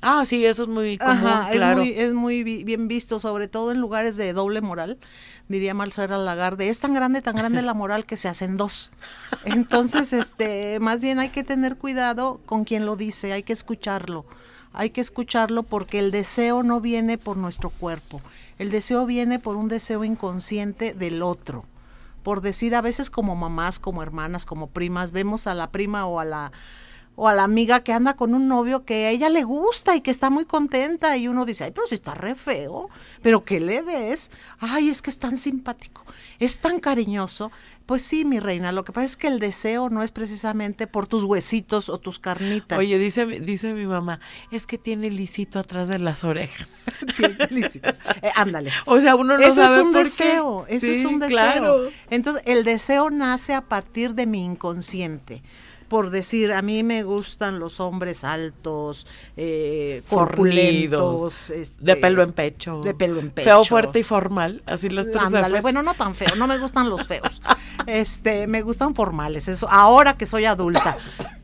[0.02, 1.82] Ah, sí, eso es muy común, Ajá, claro.
[1.82, 5.00] es muy, es muy vi- bien visto, sobre todo en lugares de doble moral,
[5.48, 6.70] diría Marcela Lagarde.
[6.70, 8.92] Es tan grande, tan grande la moral que se hacen dos.
[9.46, 14.26] Entonces, este, más bien hay que tener cuidado con quien lo dice, hay que escucharlo.
[14.74, 18.22] Hay que escucharlo porque el deseo no viene por nuestro cuerpo.
[18.60, 21.64] El deseo viene por un deseo inconsciente del otro.
[22.24, 26.20] Por decir, a veces como mamás, como hermanas, como primas, vemos a la prima o
[26.20, 26.52] a la
[27.16, 30.02] o a la amiga que anda con un novio que a ella le gusta y
[30.02, 32.90] que está muy contenta y uno dice, ay, pero si está re feo,
[33.22, 34.32] pero ¿qué le ves?
[34.60, 36.04] Ay, es que es tan simpático,
[36.40, 37.52] es tan cariñoso.
[37.86, 41.06] Pues sí, mi reina, lo que pasa es que el deseo no es precisamente por
[41.06, 42.80] tus huesitos o tus carnitas.
[42.80, 46.72] Oye, dice, dice mi mamá, es que tiene lisito atrás de las orejas.
[48.22, 48.72] Eh, ándale.
[48.86, 50.10] O sea, uno no eso sabe es un por qué.
[50.10, 51.30] deseo, eso es Sí, un deseo.
[51.36, 51.80] claro.
[52.10, 55.42] Entonces, el deseo nace a partir de mi inconsciente.
[55.96, 62.34] Por decir, a mí me gustan los hombres altos, eh, corpulentos, este, de pelo en
[62.34, 62.82] pecho.
[62.82, 63.64] de pelo en Feo, pecho.
[63.64, 67.08] fuerte y formal, así las tres Ándale, bueno, no tan feo, no me gustan los
[67.08, 67.42] feos.
[67.88, 70.98] Este, me gustan formales, eso, ahora que soy adulta.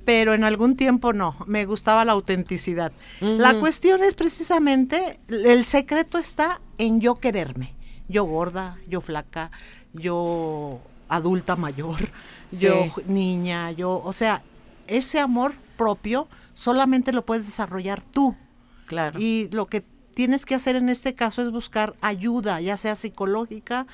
[0.03, 2.91] Pero en algún tiempo no, me gustaba la autenticidad.
[3.21, 7.73] La cuestión es precisamente, el secreto está en yo quererme.
[8.09, 9.49] Yo gorda, yo flaca,
[9.93, 11.99] yo adulta mayor,
[12.51, 14.41] yo niña, yo, o sea,
[14.87, 18.35] ese amor propio solamente lo puedes desarrollar tú.
[18.85, 19.19] Claro.
[19.19, 19.83] Y lo que
[20.13, 23.87] tienes que hacer en este caso es buscar ayuda, ya sea psicológica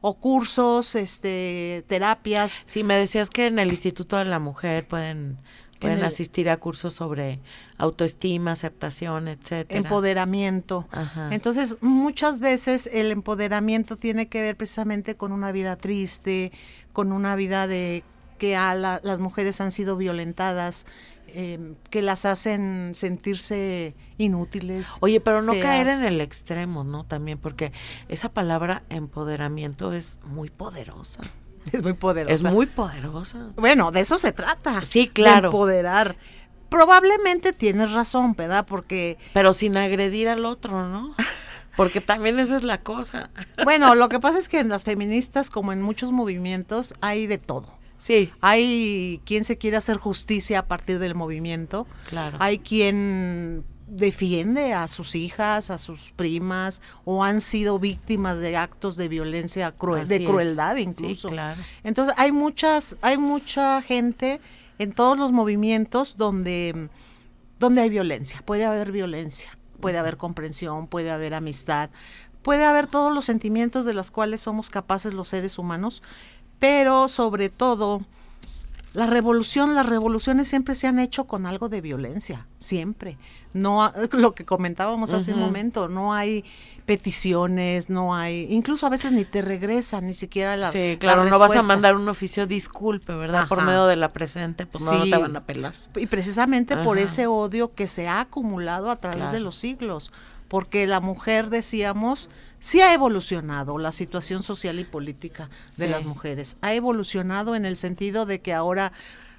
[0.00, 2.64] o cursos, este, terapias.
[2.66, 5.38] Sí, me decías que en el Instituto de la Mujer pueden,
[5.80, 7.40] pueden el- asistir a cursos sobre
[7.78, 9.78] autoestima, aceptación, etcétera.
[9.80, 10.86] empoderamiento.
[10.92, 11.28] Ajá.
[11.34, 16.52] Entonces, muchas veces el empoderamiento tiene que ver precisamente con una vida triste,
[16.92, 18.02] con una vida de
[18.38, 20.86] que a la- las mujeres han sido violentadas,
[21.36, 24.98] eh, que las hacen sentirse inútiles.
[25.00, 27.04] Oye, pero no caer en el extremo, ¿no?
[27.04, 27.72] También porque
[28.08, 31.22] esa palabra empoderamiento es muy poderosa.
[31.72, 32.34] Es muy poderosa.
[32.34, 33.48] Es muy poderosa.
[33.56, 34.84] Bueno, de eso se trata.
[34.84, 35.48] Sí, de claro.
[35.48, 36.16] empoderar.
[36.68, 38.66] Probablemente tienes razón, ¿verdad?
[38.66, 41.14] Porque Pero sin agredir al otro, ¿no?
[41.76, 43.30] Porque también esa es la cosa.
[43.64, 47.38] Bueno, lo que pasa es que en las feministas, como en muchos movimientos, hay de
[47.38, 47.78] todo.
[47.98, 51.86] Sí, Hay quien se quiere hacer justicia a partir del movimiento.
[52.10, 52.36] claro.
[52.38, 58.96] Hay quien defiende a sus hijas, a sus primas, o han sido víctimas de actos
[58.96, 60.28] de violencia, crue- Así de es.
[60.30, 61.28] crueldad Sí, incluso.
[61.28, 61.60] claro.
[61.82, 64.40] Entonces hay muchas, hay mucha gente
[64.78, 66.88] en todos los movimientos donde,
[67.58, 71.90] donde hay violencia, puede haber violencia, puede haber comprensión, puede haber amistad,
[72.42, 76.02] puede haber todos los sentimientos de los cuales somos capaces los seres humanos,
[76.58, 78.02] pero sobre todo
[78.94, 83.18] la revolución, las revoluciones siempre se han hecho con algo de violencia, siempre.
[83.52, 86.44] No lo que comentábamos hace un momento, no hay
[86.86, 91.24] peticiones, no hay, incluso a veces ni te regresan ni siquiera la sí, la claro,
[91.24, 93.48] no vas a mandar un oficio disculpe, ¿verdad?
[93.48, 95.74] Por medio de la presente, pues no, te van a pelar.
[95.96, 100.12] Y precisamente por ese odio que se ha acumulado a través de los siglos,
[100.54, 102.30] porque la mujer, decíamos,
[102.60, 105.90] sí ha evolucionado la situación social y política de Sí.
[105.90, 106.58] las mujeres.
[106.60, 108.92] Ha evolucionado en el sentido de que ahora,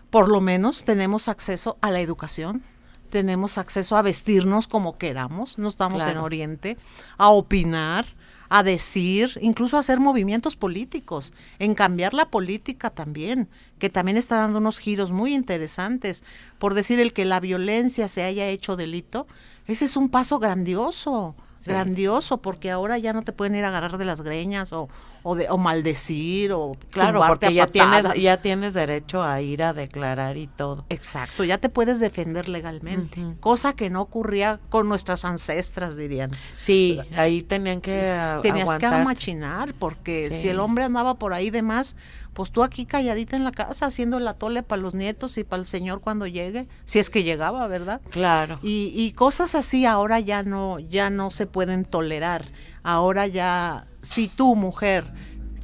[0.10, 2.64] por lo menos, tenemos acceso a la educación.
[3.12, 6.18] Tenemos acceso a vestirnos como queramos, no estamos en.
[6.18, 6.78] Oriente,
[7.18, 8.06] a opinar,
[8.50, 13.48] a decir, incluso a hacer movimientos políticos, en cambiar la política también,
[13.80, 16.26] que también está dando unos giros muy interesantes.
[16.60, 19.28] Por decir el que la violencia se haya hecho delito,
[19.68, 21.72] ese es un paso grandioso, Sí.
[21.72, 24.88] grandioso, porque ahora ya no te pueden ir a agarrar de las greñas o,
[25.24, 29.74] o, de, o maldecir o Claro, porque ya tienes, ya tienes derecho a ir a
[29.74, 30.86] declarar y todo.
[30.90, 36.30] Exacto, ya te puedes defender legalmente, cosa que no ocurría con nuestras ancestras, dirían.
[36.56, 38.00] Sí, ahí tenían que
[38.44, 40.42] Tenías que machinar, porque Sí.
[40.42, 41.96] si el hombre andaba por ahí de más,
[42.36, 45.62] pues tú aquí calladita en la casa haciendo la tole para los nietos y para
[45.62, 48.02] el señor cuando llegue, si es que llegaba, ¿verdad?
[48.10, 48.60] Claro.
[48.62, 52.52] Y, y cosas así ahora ya no, ya no se pueden tolerar.
[52.84, 55.06] Ahora ya, si tú, mujer,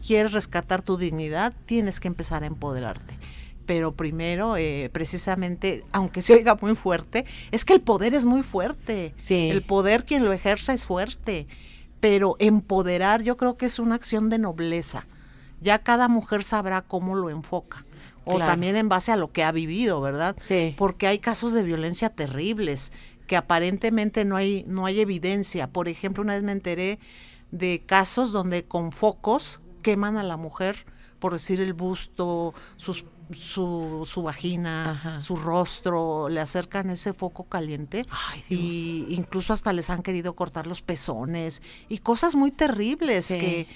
[0.05, 3.19] quieres rescatar tu dignidad, tienes que empezar a empoderarte.
[3.65, 8.43] Pero primero, eh, precisamente, aunque se oiga muy fuerte, es que el poder es muy
[8.43, 9.13] fuerte.
[9.17, 9.49] Sí.
[9.49, 11.47] El poder quien lo ejerza es fuerte.
[11.99, 15.05] Pero empoderar yo creo que es una acción de nobleza.
[15.61, 17.85] Ya cada mujer sabrá cómo lo enfoca.
[18.25, 18.51] O Claro.
[18.51, 20.35] también en base a lo que ha vivido, ¿verdad?
[20.41, 20.75] Sí.
[20.77, 22.91] porque hay casos de violencia terribles
[23.27, 25.67] que aparentemente no hay no hay evidencia.
[25.71, 26.99] Por ejemplo, una vez me enteré
[27.51, 30.85] de casos donde con focos queman a la mujer
[31.19, 35.21] por decir el busto, sus- su, su vagina, Ajá.
[35.21, 38.61] su rostro, le acercan ese foco caliente Ay, Dios.
[38.61, 43.39] y incluso hasta les han querido cortar los pezones y cosas muy terribles Sí.
[43.39, 43.67] que,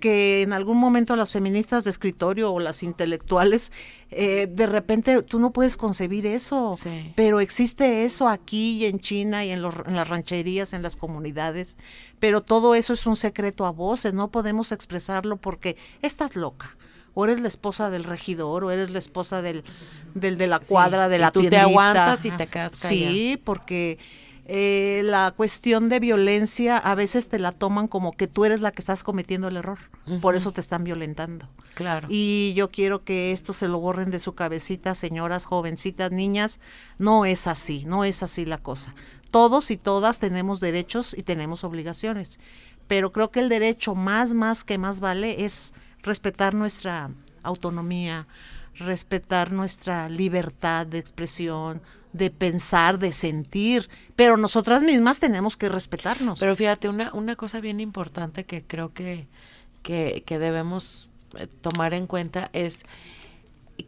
[0.00, 3.70] que en algún momento las feministas de escritorio o las intelectuales,
[4.10, 7.12] eh, de repente tú no puedes concebir eso, Sí.
[7.14, 10.96] pero existe eso aquí y en China y en, los, en las rancherías, en las
[10.96, 11.76] comunidades,
[12.18, 16.76] pero todo eso es un secreto a voces, no podemos expresarlo porque estás loca.
[17.12, 19.64] O eres la esposa del regidor, o eres la esposa del,
[20.14, 23.98] del de la Sí, cuadra, de y la tú te aguantas y te Sí, porque
[24.52, 28.72] eh, la cuestión de violencia a veces te la toman como que tú eres la
[28.72, 29.78] que estás cometiendo el error.
[30.20, 31.48] Por eso te están violentando.
[31.74, 32.08] Claro.
[32.10, 36.58] Y yo quiero que esto se lo borren de su cabecita, señoras, jovencitas, niñas.
[36.98, 38.92] No es así, no es así la cosa.
[39.30, 42.40] Todos y todas tenemos derechos y tenemos obligaciones.
[42.88, 47.12] Pero creo que el derecho más, más que más vale es respetar nuestra
[47.44, 48.26] autonomía,
[48.74, 51.80] respetar nuestra libertad de expresión,
[52.12, 53.88] de pensar, de sentir.
[54.16, 56.38] Pero nosotras mismas tenemos que respetarnos.
[56.40, 59.26] Pero fíjate, una, una cosa bien importante que creo que,
[59.82, 62.84] que, debemos eh, tomar en cuenta es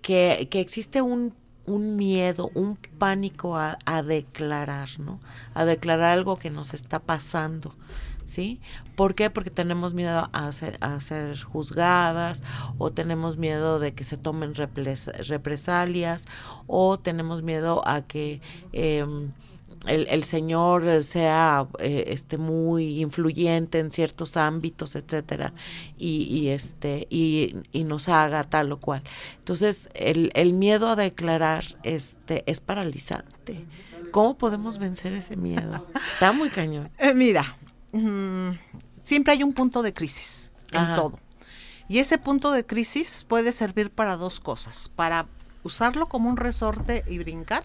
[0.02, 1.34] que, que existe un,
[1.66, 5.20] un miedo, un pánico a, a declarar, ¿no?
[5.54, 7.74] A declarar algo que nos está pasando.
[8.24, 8.60] ¿Sí?
[8.96, 9.30] ¿Por qué?
[9.30, 12.42] Porque tenemos miedo a ser, a ser juzgadas
[12.78, 16.24] o tenemos miedo de que se tomen repres- represalias
[16.66, 18.40] o tenemos miedo a que
[18.72, 19.32] em,
[19.86, 25.52] el, el señor sea eh, este muy influyente en ciertos ámbitos, etcétera,
[25.98, 29.02] y, y este, y, y, nos haga tal o cual.
[29.38, 33.66] Entonces, el, el miedo a declarar este es paralizante.
[34.12, 35.84] ¿Cómo podemos vencer ese miedo?
[36.14, 36.90] Está muy cañón.
[36.98, 37.56] Eh, mira,
[39.02, 41.18] siempre hay un punto de crisis en todo.
[41.88, 45.26] Y ese punto de crisis puede servir para dos cosas, para
[45.62, 47.64] usarlo como un resorte y brincar,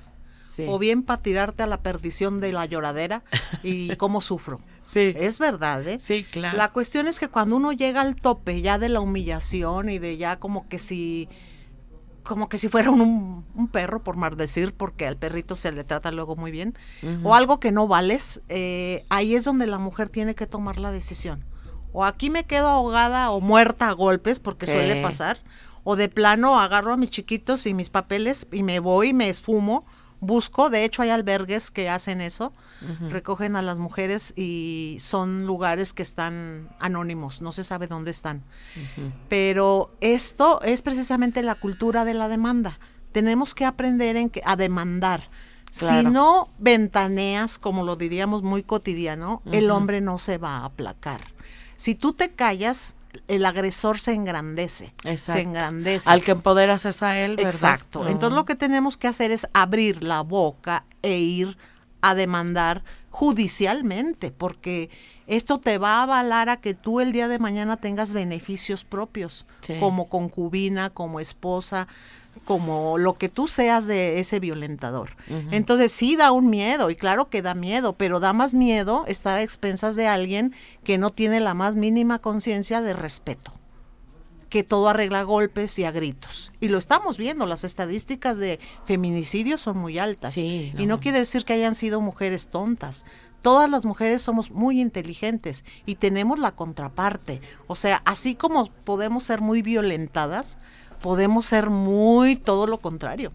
[0.49, 0.65] Sí.
[0.67, 3.23] o bien para tirarte a la perdición de la lloradera
[3.63, 4.59] y cómo sufro.
[4.85, 5.13] Sí.
[5.15, 5.99] Es verdad, ¿eh?
[6.01, 6.57] Sí, claro.
[6.57, 10.17] La cuestión es que cuando uno llega al tope ya de la humillación y de
[10.17, 11.29] ya como que si
[12.27, 15.83] como que si fuera un, un perro, por mal decir, porque al perrito se le
[15.83, 16.75] trata luego muy bien,
[17.23, 20.91] o algo que no vales, eh, ahí es donde la mujer tiene que tomar la
[20.91, 21.43] decisión.
[21.93, 24.73] O aquí me quedo ahogada o muerta a golpes, porque Sí.
[24.73, 25.39] suele pasar,
[25.83, 29.85] o de plano agarro a mis chiquitos y mis papeles y me voy, me esfumo,
[30.19, 32.53] busco, de hecho hay albergues que hacen eso,
[33.09, 38.43] recogen a las mujeres y son lugares que están anónimos, no se sabe dónde están.
[39.29, 42.79] Pero esto es precisamente la cultura de la demanda.
[43.11, 45.29] Tenemos que aprender en que, a demandar.
[45.71, 51.21] Si no ventaneas, como lo diríamos muy cotidiano, el hombre no se va a aplacar.
[51.77, 52.96] Si tú te callas,
[53.27, 54.93] el agresor se engrandece.
[55.03, 55.41] Se Exacto.
[55.41, 56.09] engrandece.
[56.09, 57.53] Al que empoderas es a él, ¿verdad?
[57.53, 58.07] Exacto.
[58.07, 61.57] Entonces lo que tenemos que hacer es abrir la boca e ir
[62.01, 64.89] a demandar judicialmente, porque
[65.27, 69.45] esto te va a avalar a que tú el día de mañana tengas beneficios propios,
[69.61, 69.75] Sí.
[69.79, 71.87] como concubina, como esposa,
[72.37, 75.09] como lo que tú seas de ese violentador.
[75.51, 79.37] Entonces sí da un miedo, y claro que da miedo, pero da más miedo estar
[79.37, 83.53] a expensas de alguien que no tiene la más mínima conciencia de respeto
[84.49, 86.53] que todo arregla a golpes y a gritos.
[86.61, 90.35] Y lo estamos viendo, las estadísticas de feminicidios son muy altas.
[90.35, 90.99] Sí, Y no.
[91.01, 93.03] quiere decir que hayan sido mujeres tontas.
[93.41, 97.41] Todas las mujeres somos muy inteligentes y tenemos la contraparte.
[97.67, 100.57] O sea, así como podemos ser muy violentadas,
[101.01, 103.31] podemos ser muy todo lo contrario.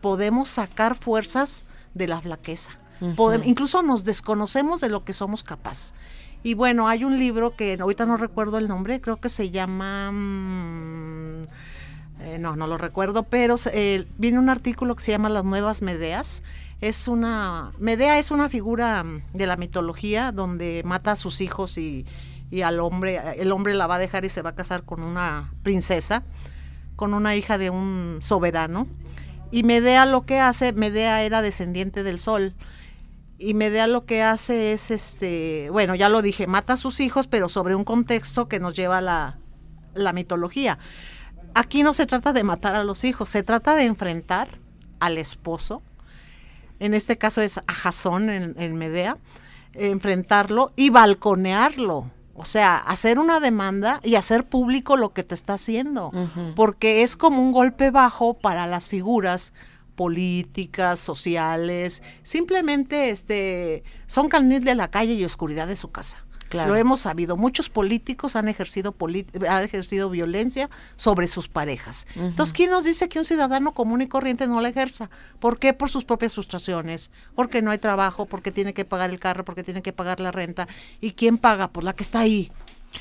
[0.00, 2.72] Podemos sacar fuerzas de la flaqueza.
[3.16, 5.94] Podem- incluso nos desconocemos de lo que somos capaces.
[6.42, 10.10] Y bueno, hay un libro que ahorita no recuerdo el nombre, creo que se llama...
[10.12, 11.42] mm,
[12.20, 15.82] eh, no, no lo recuerdo, pero eh, viene un artículo que se llama Las Nuevas
[15.82, 16.42] Medeas.
[16.80, 17.70] Es una...
[17.78, 22.06] Medea es una figura mm, de la mitología donde mata a sus hijos y,
[22.50, 25.02] y al hombre, el hombre la va a dejar y se va a casar con
[25.02, 26.22] una princesa,
[26.98, 28.88] con una hija de un soberano.
[29.52, 32.56] Y Medea lo que hace, Medea era descendiente del sol.
[33.38, 37.28] Y Medea lo que hace es, este, bueno, ya lo dije, mata a sus hijos,
[37.28, 39.38] pero sobre un contexto que nos lleva a la,
[39.94, 40.80] la mitología.
[41.54, 44.58] Aquí no se trata de matar a los hijos, se trata de enfrentar
[44.98, 45.84] al esposo,
[46.80, 49.18] en este caso es a Jasón en, en Medea,
[49.72, 52.10] enfrentarlo y balconearlo.
[52.38, 56.12] O sea, hacer una demanda y hacer público lo que te está haciendo.
[56.54, 59.52] Porque es como un golpe bajo para las figuras
[59.96, 66.24] políticas, sociales, simplemente este son carnil de la calle y oscuridad de su casa.
[66.48, 66.70] Claro.
[66.70, 67.36] Lo hemos sabido.
[67.36, 68.94] Muchos políticos han ejercido,
[69.48, 72.06] han ejercido violencia sobre sus parejas.
[72.16, 75.10] Entonces, ¿quién nos dice que un ciudadano común y corriente no la ejerza?
[75.40, 75.74] ¿Por qué?
[75.74, 79.62] Por sus propias frustraciones, porque no hay trabajo, porque tiene que pagar el carro, porque
[79.62, 80.66] tiene que pagar la renta.
[81.00, 81.68] ¿Y quién paga?
[81.68, 82.50] Pues la que está ahí,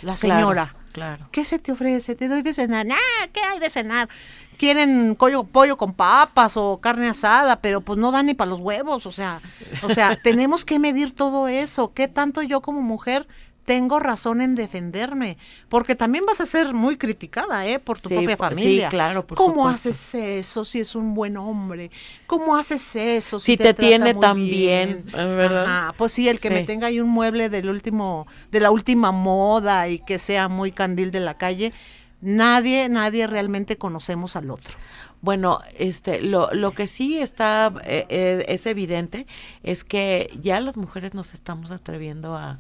[0.02, 0.66] la señora.
[0.66, 0.87] claro.
[1.32, 2.16] ¿Qué se te ofrece?
[2.16, 2.88] Te doy de cenar.
[3.34, 4.10] ¿Qué hay de cenar?
[4.58, 8.60] Quieren pollo, pollo con papas o carne asada, pero pues no dan ni para los
[8.60, 9.06] huevos.
[9.06, 9.42] O sea,
[9.84, 11.94] o sea, tenemos que medir todo eso.
[11.94, 13.28] ¿Qué tanto yo como mujer
[13.68, 15.38] tengo razón en defenderme?
[15.68, 17.80] Porque también vas a ser muy criticada, ¿eh?
[17.80, 18.90] Por tu Sí, propia po- sí, familia.
[18.90, 19.90] claro, por ¿Cómo supuesto.
[19.90, 21.92] haces eso si es un buen hombre?
[22.28, 25.66] ¿Cómo haces eso Si te trata tiene tan bien, ¿verdad?
[25.66, 29.12] Ajá, pues sí, el que me tenga ahí un mueble del último, de la última
[29.12, 31.74] moda y que sea muy candil de la calle,
[32.22, 34.74] nadie, nadie realmente conocemos al otro.
[35.22, 39.26] Bueno, este, lo, lo que sí está, eh, eh, es evidente,
[39.64, 42.60] es que ya las mujeres nos estamos atreviendo a,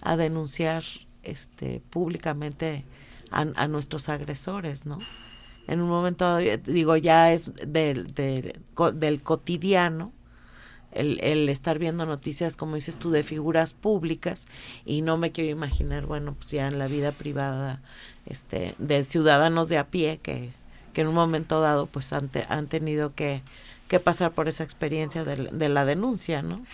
[0.00, 0.84] a denunciar
[1.22, 2.84] este, públicamente
[3.30, 4.98] a, a nuestros agresores, ¿no?
[5.66, 8.58] En un momento, eh, digo, ya es del, del,
[8.94, 10.12] del cotidiano,
[10.92, 14.46] el, el estar viendo noticias, como dices tú, de figuras públicas,
[14.86, 17.82] y no me quiero imaginar, bueno, pues ya en la vida privada,
[18.26, 20.50] este, de ciudadanos de a pie que,
[20.94, 23.42] que en un momento dado, pues han, te- han tenido que,
[23.88, 26.64] que pasar por esa experiencia de la denuncia, ¿no?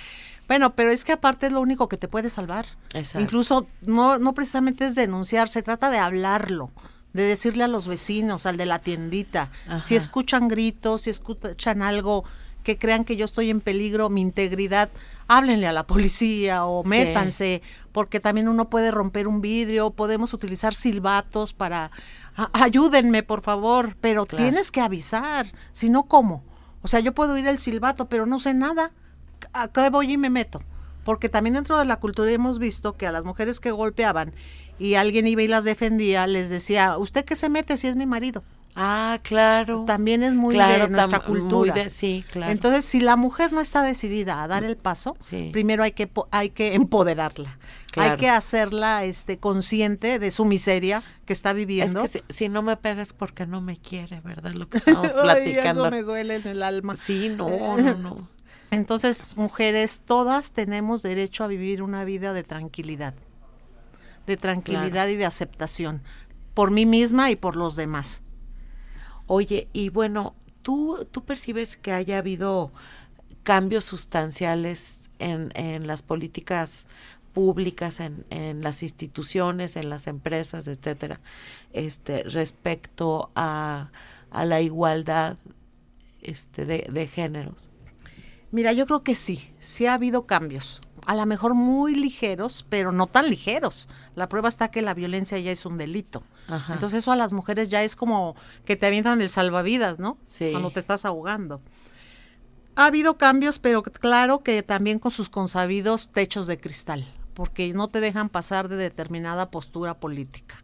[0.48, 2.66] Bueno, pero es que aparte es lo único que te puede salvar.
[2.92, 3.20] Exacto.
[3.20, 6.70] Incluso no, no precisamente es denunciar, se trata de hablarlo,
[7.12, 12.24] de decirle a los vecinos, al de la tiendita, si escuchan gritos, si escuchan algo
[12.64, 14.90] que crean que yo estoy en peligro, mi integridad,
[15.28, 20.74] háblenle a la policía o métanse, porque también uno puede romper un vidrio, podemos utilizar
[20.74, 21.90] silbatos para
[22.52, 26.42] ayúdenme, por favor, pero tienes que avisar, si no, ¿cómo?
[26.82, 28.92] O sea, yo puedo ir al silbato, pero no sé nada.
[29.54, 30.60] ¿A qué voy y me meto?
[31.04, 34.32] Porque también dentro de la cultura hemos visto que a las mujeres que golpeaban
[34.78, 38.06] y alguien iba y las defendía, les decía, ¿usted qué se mete si es mi
[38.06, 38.42] marido?
[38.76, 39.84] Ah, claro.
[39.86, 41.88] También es muy de nuestra cultura.
[41.88, 42.50] sí, claro.
[42.50, 45.16] Entonces, si la mujer no está decidida a dar el paso,
[45.52, 47.58] primero hay que hay que empoderarla.
[47.96, 52.02] Hay que hacerla este consciente de su miseria que está viviendo.
[52.02, 54.52] Es que si, no me pegas porque no me quiere, ¿verdad?
[54.52, 55.86] Lo que estamos platicando.
[55.86, 56.96] eso me duele en el alma.
[56.96, 58.28] Sí, no, no, no.
[58.70, 63.14] Entonces, mujeres, todas tenemos derecho a vivir una vida de tranquilidad.
[64.26, 66.02] De tranquilidad y de aceptación
[66.54, 68.22] por mí misma y por los demás.
[69.26, 72.72] Oye, y bueno, ¿tú, tú percibes que haya habido
[73.42, 76.86] cambios sustanciales en, en las políticas
[77.32, 81.20] públicas, en, en, las instituciones, en las empresas, etcétera,
[81.72, 83.90] este, respecto a,
[84.30, 85.36] a la igualdad
[86.22, 87.70] este, de, de géneros?
[88.54, 92.92] Mira, yo creo que sí, sí ha habido cambios a lo mejor muy ligeros, pero
[92.92, 93.88] no tan ligeros.
[94.14, 96.22] La prueba está que la violencia ya es un delito.
[96.70, 98.34] Entonces eso a las mujeres ya es como
[98.64, 100.18] que te avientan el salvavidas, ¿no?
[100.26, 100.48] Sí.
[100.50, 101.60] Cuando te estás ahogando.
[102.76, 107.88] Ha habido cambios, pero claro que también con sus consabidos techos de cristal, porque no
[107.88, 110.56] te dejan pasar de determinada postura política.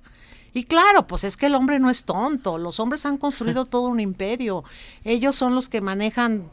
[0.52, 3.88] Y claro, pues es que el hombre no es tonto, los hombres han construido todo
[3.88, 4.64] un imperio,
[5.04, 6.50] ellos son los que manejan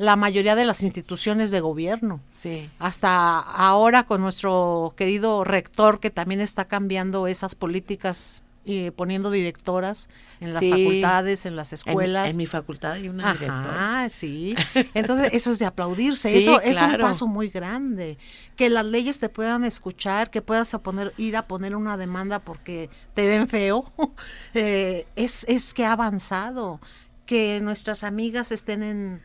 [0.00, 2.22] la mayoría de las instituciones de gobierno.
[2.32, 2.70] Sí.
[2.78, 10.08] Hasta ahora con nuestro querido rector que también está cambiando esas políticas y poniendo directoras
[10.40, 12.30] en las facultades, en las escuelas.
[12.30, 14.04] En, mi facultad hay una directora.
[14.04, 14.54] Ah, sí.
[14.94, 16.34] Entonces, eso es de aplaudirse.
[16.34, 18.16] eso es un paso muy grande.
[18.56, 22.38] Que las leyes te puedan escuchar, que puedas a poner, ir a poner una demanda
[22.38, 23.84] porque te ven feo,
[24.54, 26.80] eh, es, es que ha avanzado.
[27.26, 29.22] Que nuestras amigas estén en,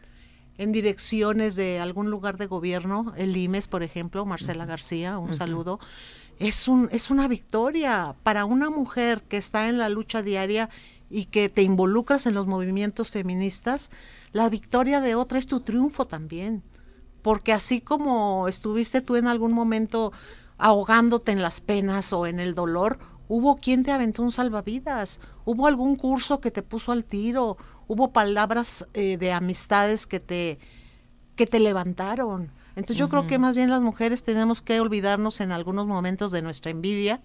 [0.58, 5.80] en direcciones de algún lugar de gobierno, el IMES, por ejemplo, Marcela García, un saludo,
[6.40, 10.70] es, un, es una victoria para una mujer que está en la lucha diaria
[11.10, 13.92] y que te involucras en los movimientos feministas,
[14.32, 16.64] la victoria de otra es tu triunfo también,
[17.22, 20.12] porque así como estuviste tú en algún momento
[20.58, 22.98] ahogándote en las penas o en el dolor,
[23.28, 27.58] hubo quien te aventó un salvavidas, hubo algún curso que te puso al tiro,
[27.88, 30.60] hubo palabras eh, de amistades que te,
[31.36, 32.52] que te levantaron.
[32.76, 36.42] Entonces yo creo que más bien las mujeres tenemos que olvidarnos en algunos momentos de
[36.42, 37.22] nuestra envidia,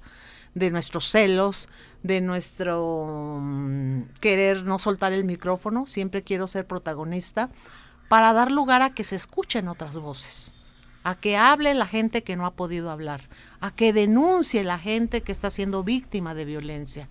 [0.54, 1.68] de nuestros celos,
[2.02, 7.50] de nuestro mm, querer no soltar el micrófono, siempre quiero ser protagonista,
[8.08, 10.54] para dar lugar a que se escuchen otras voces
[11.02, 13.28] a que hable la gente que no ha podido hablar,
[13.60, 17.08] a que denuncie la gente que está siendo víctima de violencia,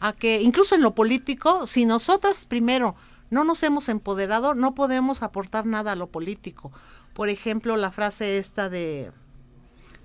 [0.00, 2.94] a que incluso en lo político, si nosotras primero
[3.30, 6.72] no nos hemos empoderado, no podemos aportar nada a lo político.
[7.12, 9.12] Por ejemplo, la frase esta de,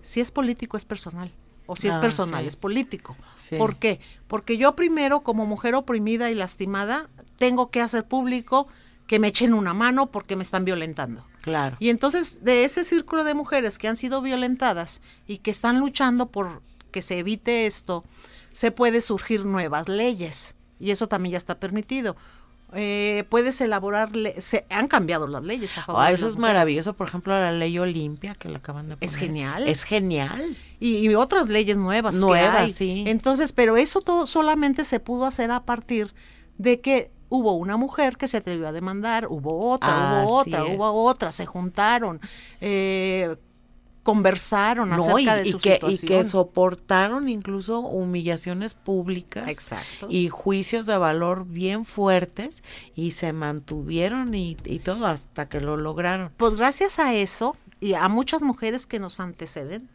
[0.01, 1.31] si es político es personal.
[1.65, 3.15] O si es ah, personal, es político.
[3.57, 4.01] ¿Por qué?
[4.27, 8.67] Porque yo primero, como mujer oprimida y lastimada, tengo que hacer público
[9.13, 11.23] que me echen una mano porque me están violentando.
[11.43, 11.77] Claro.
[11.79, 16.31] Y entonces de ese círculo de mujeres que han sido violentadas y que están luchando
[16.31, 18.03] por que se evite esto,
[18.53, 22.15] se puede surgir nuevas leyes y eso también ya está permitido.
[22.73, 24.09] Eh, puedes elaborar,
[24.39, 27.77] se han cambiado las leyes a favor ah, Eso es maravilloso, por ejemplo, la ley
[27.77, 29.07] Olimpia que la acaban de poner.
[29.07, 29.67] Es genial.
[29.67, 30.57] Es genial.
[30.79, 32.15] Y, otras leyes nuevas.
[32.15, 33.03] Nuevas, sí.
[33.05, 36.15] Entonces, pero eso todo solamente se pudo hacer a partir
[36.57, 41.03] de que hubo una mujer que se atrevió a demandar, hubo otra, hubo otra, hubo
[41.03, 42.21] otra, se juntaron,
[42.61, 43.35] eh,
[44.03, 45.99] conversaron acerca de su que, situación.
[46.03, 50.05] Y que soportaron incluso humillaciones públicas Exacto.
[50.11, 52.63] y juicios de valor bien fuertes
[52.93, 56.31] y se mantuvieron y, y todo hasta que lo lograron.
[56.37, 59.89] Pues gracias a eso y a muchas mujeres que nos anteceden,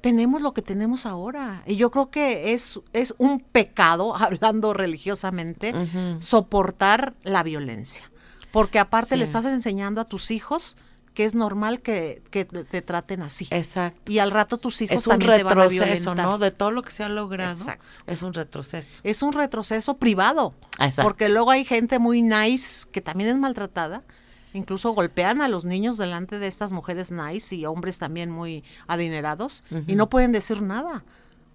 [0.00, 1.62] tenemos lo que tenemos ahora.
[1.66, 5.74] Y yo creo que es, es un pecado, hablando religiosamente,
[6.20, 8.10] soportar la violencia.
[8.52, 10.76] Porque aparte le estás enseñando a tus hijos
[11.14, 13.48] que es normal que, te, traten así.
[13.50, 14.12] Exacto.
[14.12, 16.38] Y al rato tus hijos es un también retroceso, ¿no?
[16.38, 17.52] De todo lo que se ha logrado.
[17.52, 17.84] Exacto.
[18.06, 19.00] Es un retroceso.
[19.02, 20.54] Es un retroceso privado.
[20.78, 21.02] Exacto.
[21.02, 24.04] Porque luego hay gente muy nice que también es maltratada
[24.52, 29.62] Incluso golpean a los niños delante de estas mujeres nice y hombres también muy adinerados
[29.86, 31.04] y no pueden decir nada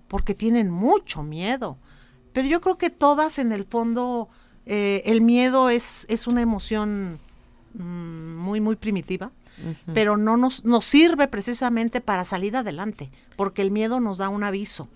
[0.07, 1.77] porque tienen mucho miedo.
[2.31, 4.29] Pero yo creo que todas en el fondo
[4.65, 7.19] eh, el miedo es, es una emoción
[7.73, 9.31] mm, muy, muy primitiva,
[9.93, 14.43] pero no nos, nos sirve precisamente para salir adelante, porque el miedo nos da un
[14.43, 14.87] aviso.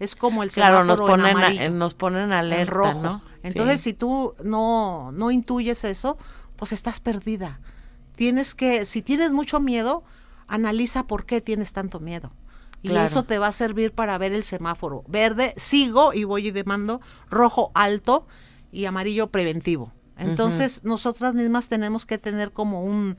[0.00, 3.02] Es como el Claro, nos en ponen, a- amarillo, nos ponen en alerta, rojo.
[3.02, 3.22] ¿no?
[3.44, 3.90] Entonces, Sí.
[3.90, 6.18] si tú no, no intuyes eso,
[6.62, 7.58] pues estás perdida.
[8.14, 10.04] Tienes que, si tienes mucho miedo,
[10.46, 12.30] analiza por qué tienes tanto miedo.
[12.82, 13.04] Y Claro.
[13.04, 15.02] eso te va a servir para ver el semáforo.
[15.08, 17.00] Verde, sigo y voy y demando.
[17.28, 18.28] Rojo, alto.
[18.70, 19.92] Y amarillo, preventivo.
[20.16, 23.16] Entonces, nosotras mismas tenemos que tener como un...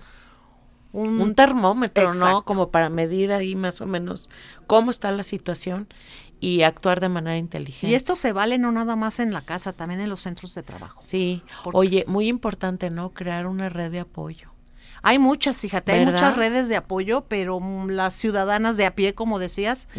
[0.94, 2.30] Un, un termómetro, Exacto.
[2.30, 2.46] ¿no?
[2.46, 4.30] Como para medir ahí más o menos
[4.68, 5.90] cómo está la situación
[6.44, 7.88] y actuar de manera inteligente.
[7.88, 10.64] y esto se vale no nada más en la casa, también en los centros de
[10.64, 11.00] trabajo.
[11.02, 13.14] Sí, oye, muy importante, ¿no?
[13.14, 14.54] Crear una red de apoyo.
[15.06, 19.38] Hay muchas, fíjate, hay muchas redes de apoyo, pero las ciudadanas de a pie, como
[19.38, 19.90] decías,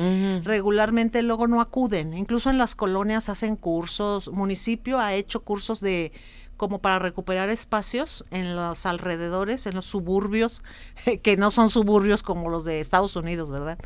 [0.45, 2.14] regularmente luego no acuden.
[2.14, 4.30] Incluso en las colonias hacen cursos.
[4.32, 6.11] Municipio ha hecho cursos de
[6.57, 10.62] como para recuperar espacios en los alrededores, en los suburbios,
[11.22, 13.78] que no son suburbios como los de Estados Unidos, ¿verdad?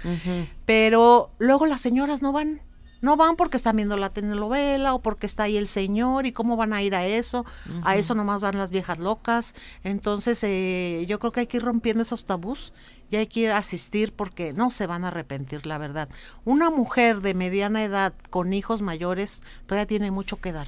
[0.66, 2.62] Pero luego las señoras no van.
[3.00, 6.56] No van porque están viendo la telenovela o porque está ahí el señor y cómo
[6.56, 7.46] van a ir a eso.
[7.84, 9.54] A eso nomás van las viejas locas.
[9.84, 12.72] Entonces eh, yo creo que hay que ir rompiendo esos tabús
[13.08, 16.08] y hay que ir a asistir porque no se van a arrepentir, la verdad.
[16.44, 20.66] Una mujer de mediana edad con hijos mayores todavía tiene mucho que dar.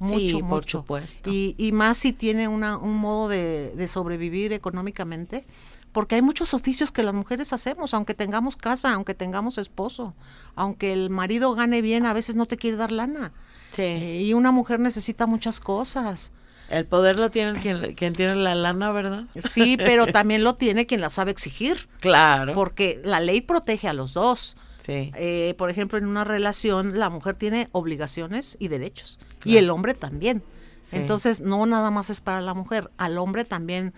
[0.00, 0.78] Mucho, Sí, por mucho.
[0.78, 1.30] supuesto.
[1.30, 5.44] Y, y más si tiene una, un modo de, de sobrevivir económicamente,
[5.92, 10.14] porque hay muchos oficios que las mujeres hacemos, aunque tengamos casa, aunque tengamos esposo,
[10.54, 13.32] aunque el marido gane bien, a veces no te quiere dar lana.
[13.72, 13.82] Sí.
[13.82, 16.32] Eh, y una mujer necesita muchas cosas.
[16.68, 19.24] El poder lo tiene quien, quien tiene la lana, ¿verdad?
[19.42, 22.52] Sí, pero también lo tiene quien la sabe exigir, Claro.
[22.54, 24.56] porque la ley protege a los dos.
[24.84, 25.10] Sí.
[25.16, 29.18] Eh, por ejemplo, en una relación la mujer tiene obligaciones y derechos
[29.48, 30.42] y el hombre también.
[30.82, 30.96] Sí.
[30.96, 33.92] Entonces, no nada más es para la mujer, al hombre también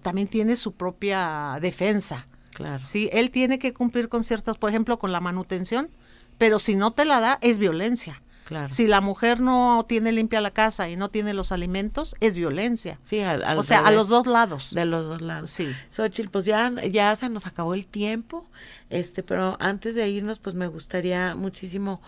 [0.00, 2.26] también tiene su propia defensa.
[2.54, 2.80] Claro.
[2.80, 5.90] Sí, él tiene que cumplir con ciertas, por ejemplo, con la manutención,
[6.38, 8.22] pero si no te la da es violencia.
[8.44, 8.68] Claro.
[8.70, 12.98] Si la mujer no tiene limpia la casa y no tiene los alimentos, es violencia.
[13.04, 14.72] Sí, al- al o sea, a los dos lados.
[14.74, 15.50] De los dos lados.
[15.50, 15.68] Sí.
[15.90, 18.48] Xochitl, pues ya, ya se nos acabó el tiempo,
[18.88, 22.00] este, pero antes de irnos, pues me gustaría muchísimo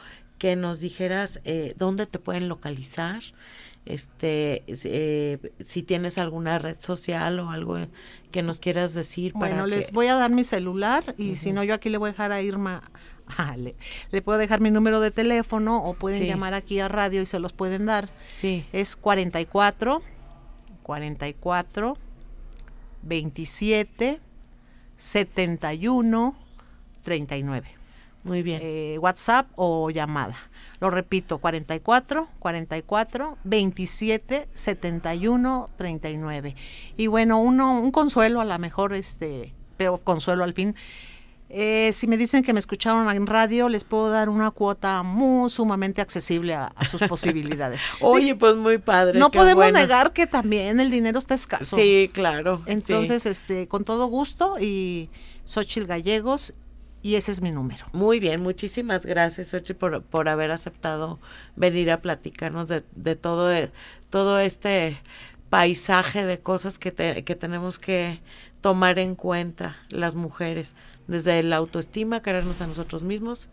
[0.43, 3.23] que nos dijeras eh, dónde te pueden localizar,
[3.87, 7.79] este, eh, si tienes alguna red social o algo
[8.33, 9.35] que nos quieras decir.
[9.35, 11.99] Bueno, para les que- voy a dar mi celular y si no, yo aquí le
[11.99, 12.83] voy a dejar a Irma,
[13.39, 13.77] ah, le,
[14.11, 16.27] le puedo dejar mi número de teléfono o pueden Sí.
[16.27, 18.09] llamar aquí a radio y se los pueden dar.
[18.33, 20.03] Sí, Es 44
[20.83, 21.97] 44
[23.03, 24.19] 27
[24.97, 26.37] 71
[27.05, 27.69] 39.
[28.25, 28.61] Muy bien.
[28.63, 30.37] Eh, WhatsApp o llamada.
[30.81, 36.57] Lo repito, 44 44 27 71 39.
[36.97, 40.75] Y bueno, uno un consuelo a lo mejor este, pero consuelo al fin.
[41.55, 45.51] Eh, si me dicen que me escucharon en radio, les puedo dar una cuota muy
[45.51, 47.83] sumamente accesible a, a sus posibilidades.
[48.01, 49.19] Oye, pues muy padre.
[49.19, 49.79] no podemos bueno.
[49.79, 51.77] negar que también el dinero está escaso.
[51.77, 52.63] Sí, claro.
[52.65, 52.73] sí.
[52.73, 55.11] Entonces, este, con todo gusto y
[55.45, 56.55] Xochil Gallegos
[57.03, 57.87] y ese es mi número.
[57.93, 61.19] Muy bien, muchísimas gracias, Xochitl, por, por haber aceptado
[61.57, 63.51] venir a platicarnos de, de todo,
[64.11, 65.01] todo este
[65.51, 68.21] paisaje de cosas que, te- que tenemos que
[68.61, 70.77] tomar en cuenta las mujeres,
[71.09, 73.51] desde la autoestima, querernos a nosotros mismos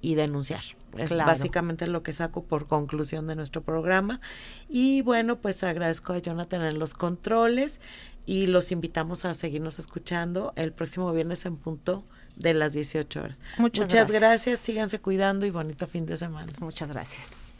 [0.00, 0.62] y denunciar.
[0.96, 1.26] Es Claro.
[1.28, 4.20] básicamente lo que saco por conclusión de nuestro programa.
[4.68, 7.80] Y bueno, pues agradezco a Jonathan en los controles
[8.26, 12.04] y los invitamos a seguirnos escuchando el próximo viernes en punto
[12.36, 13.36] de las 18 horas.
[13.58, 14.20] Muchas gracias.
[14.20, 14.60] gracias.
[14.60, 16.52] síganse cuidando y bonito fin de semana.
[16.58, 17.54] Muchas gracias.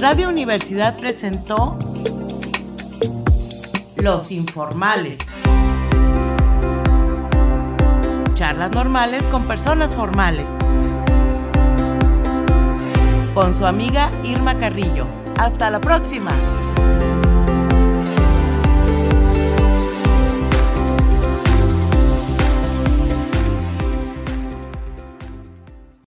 [0.00, 1.78] Radio Universidad presentó
[3.96, 5.18] Los Informales.
[8.34, 10.48] Charlas normales con personas formales.
[13.34, 15.06] Con su amiga Irma Carrillo.
[15.36, 16.32] Hasta la próxima.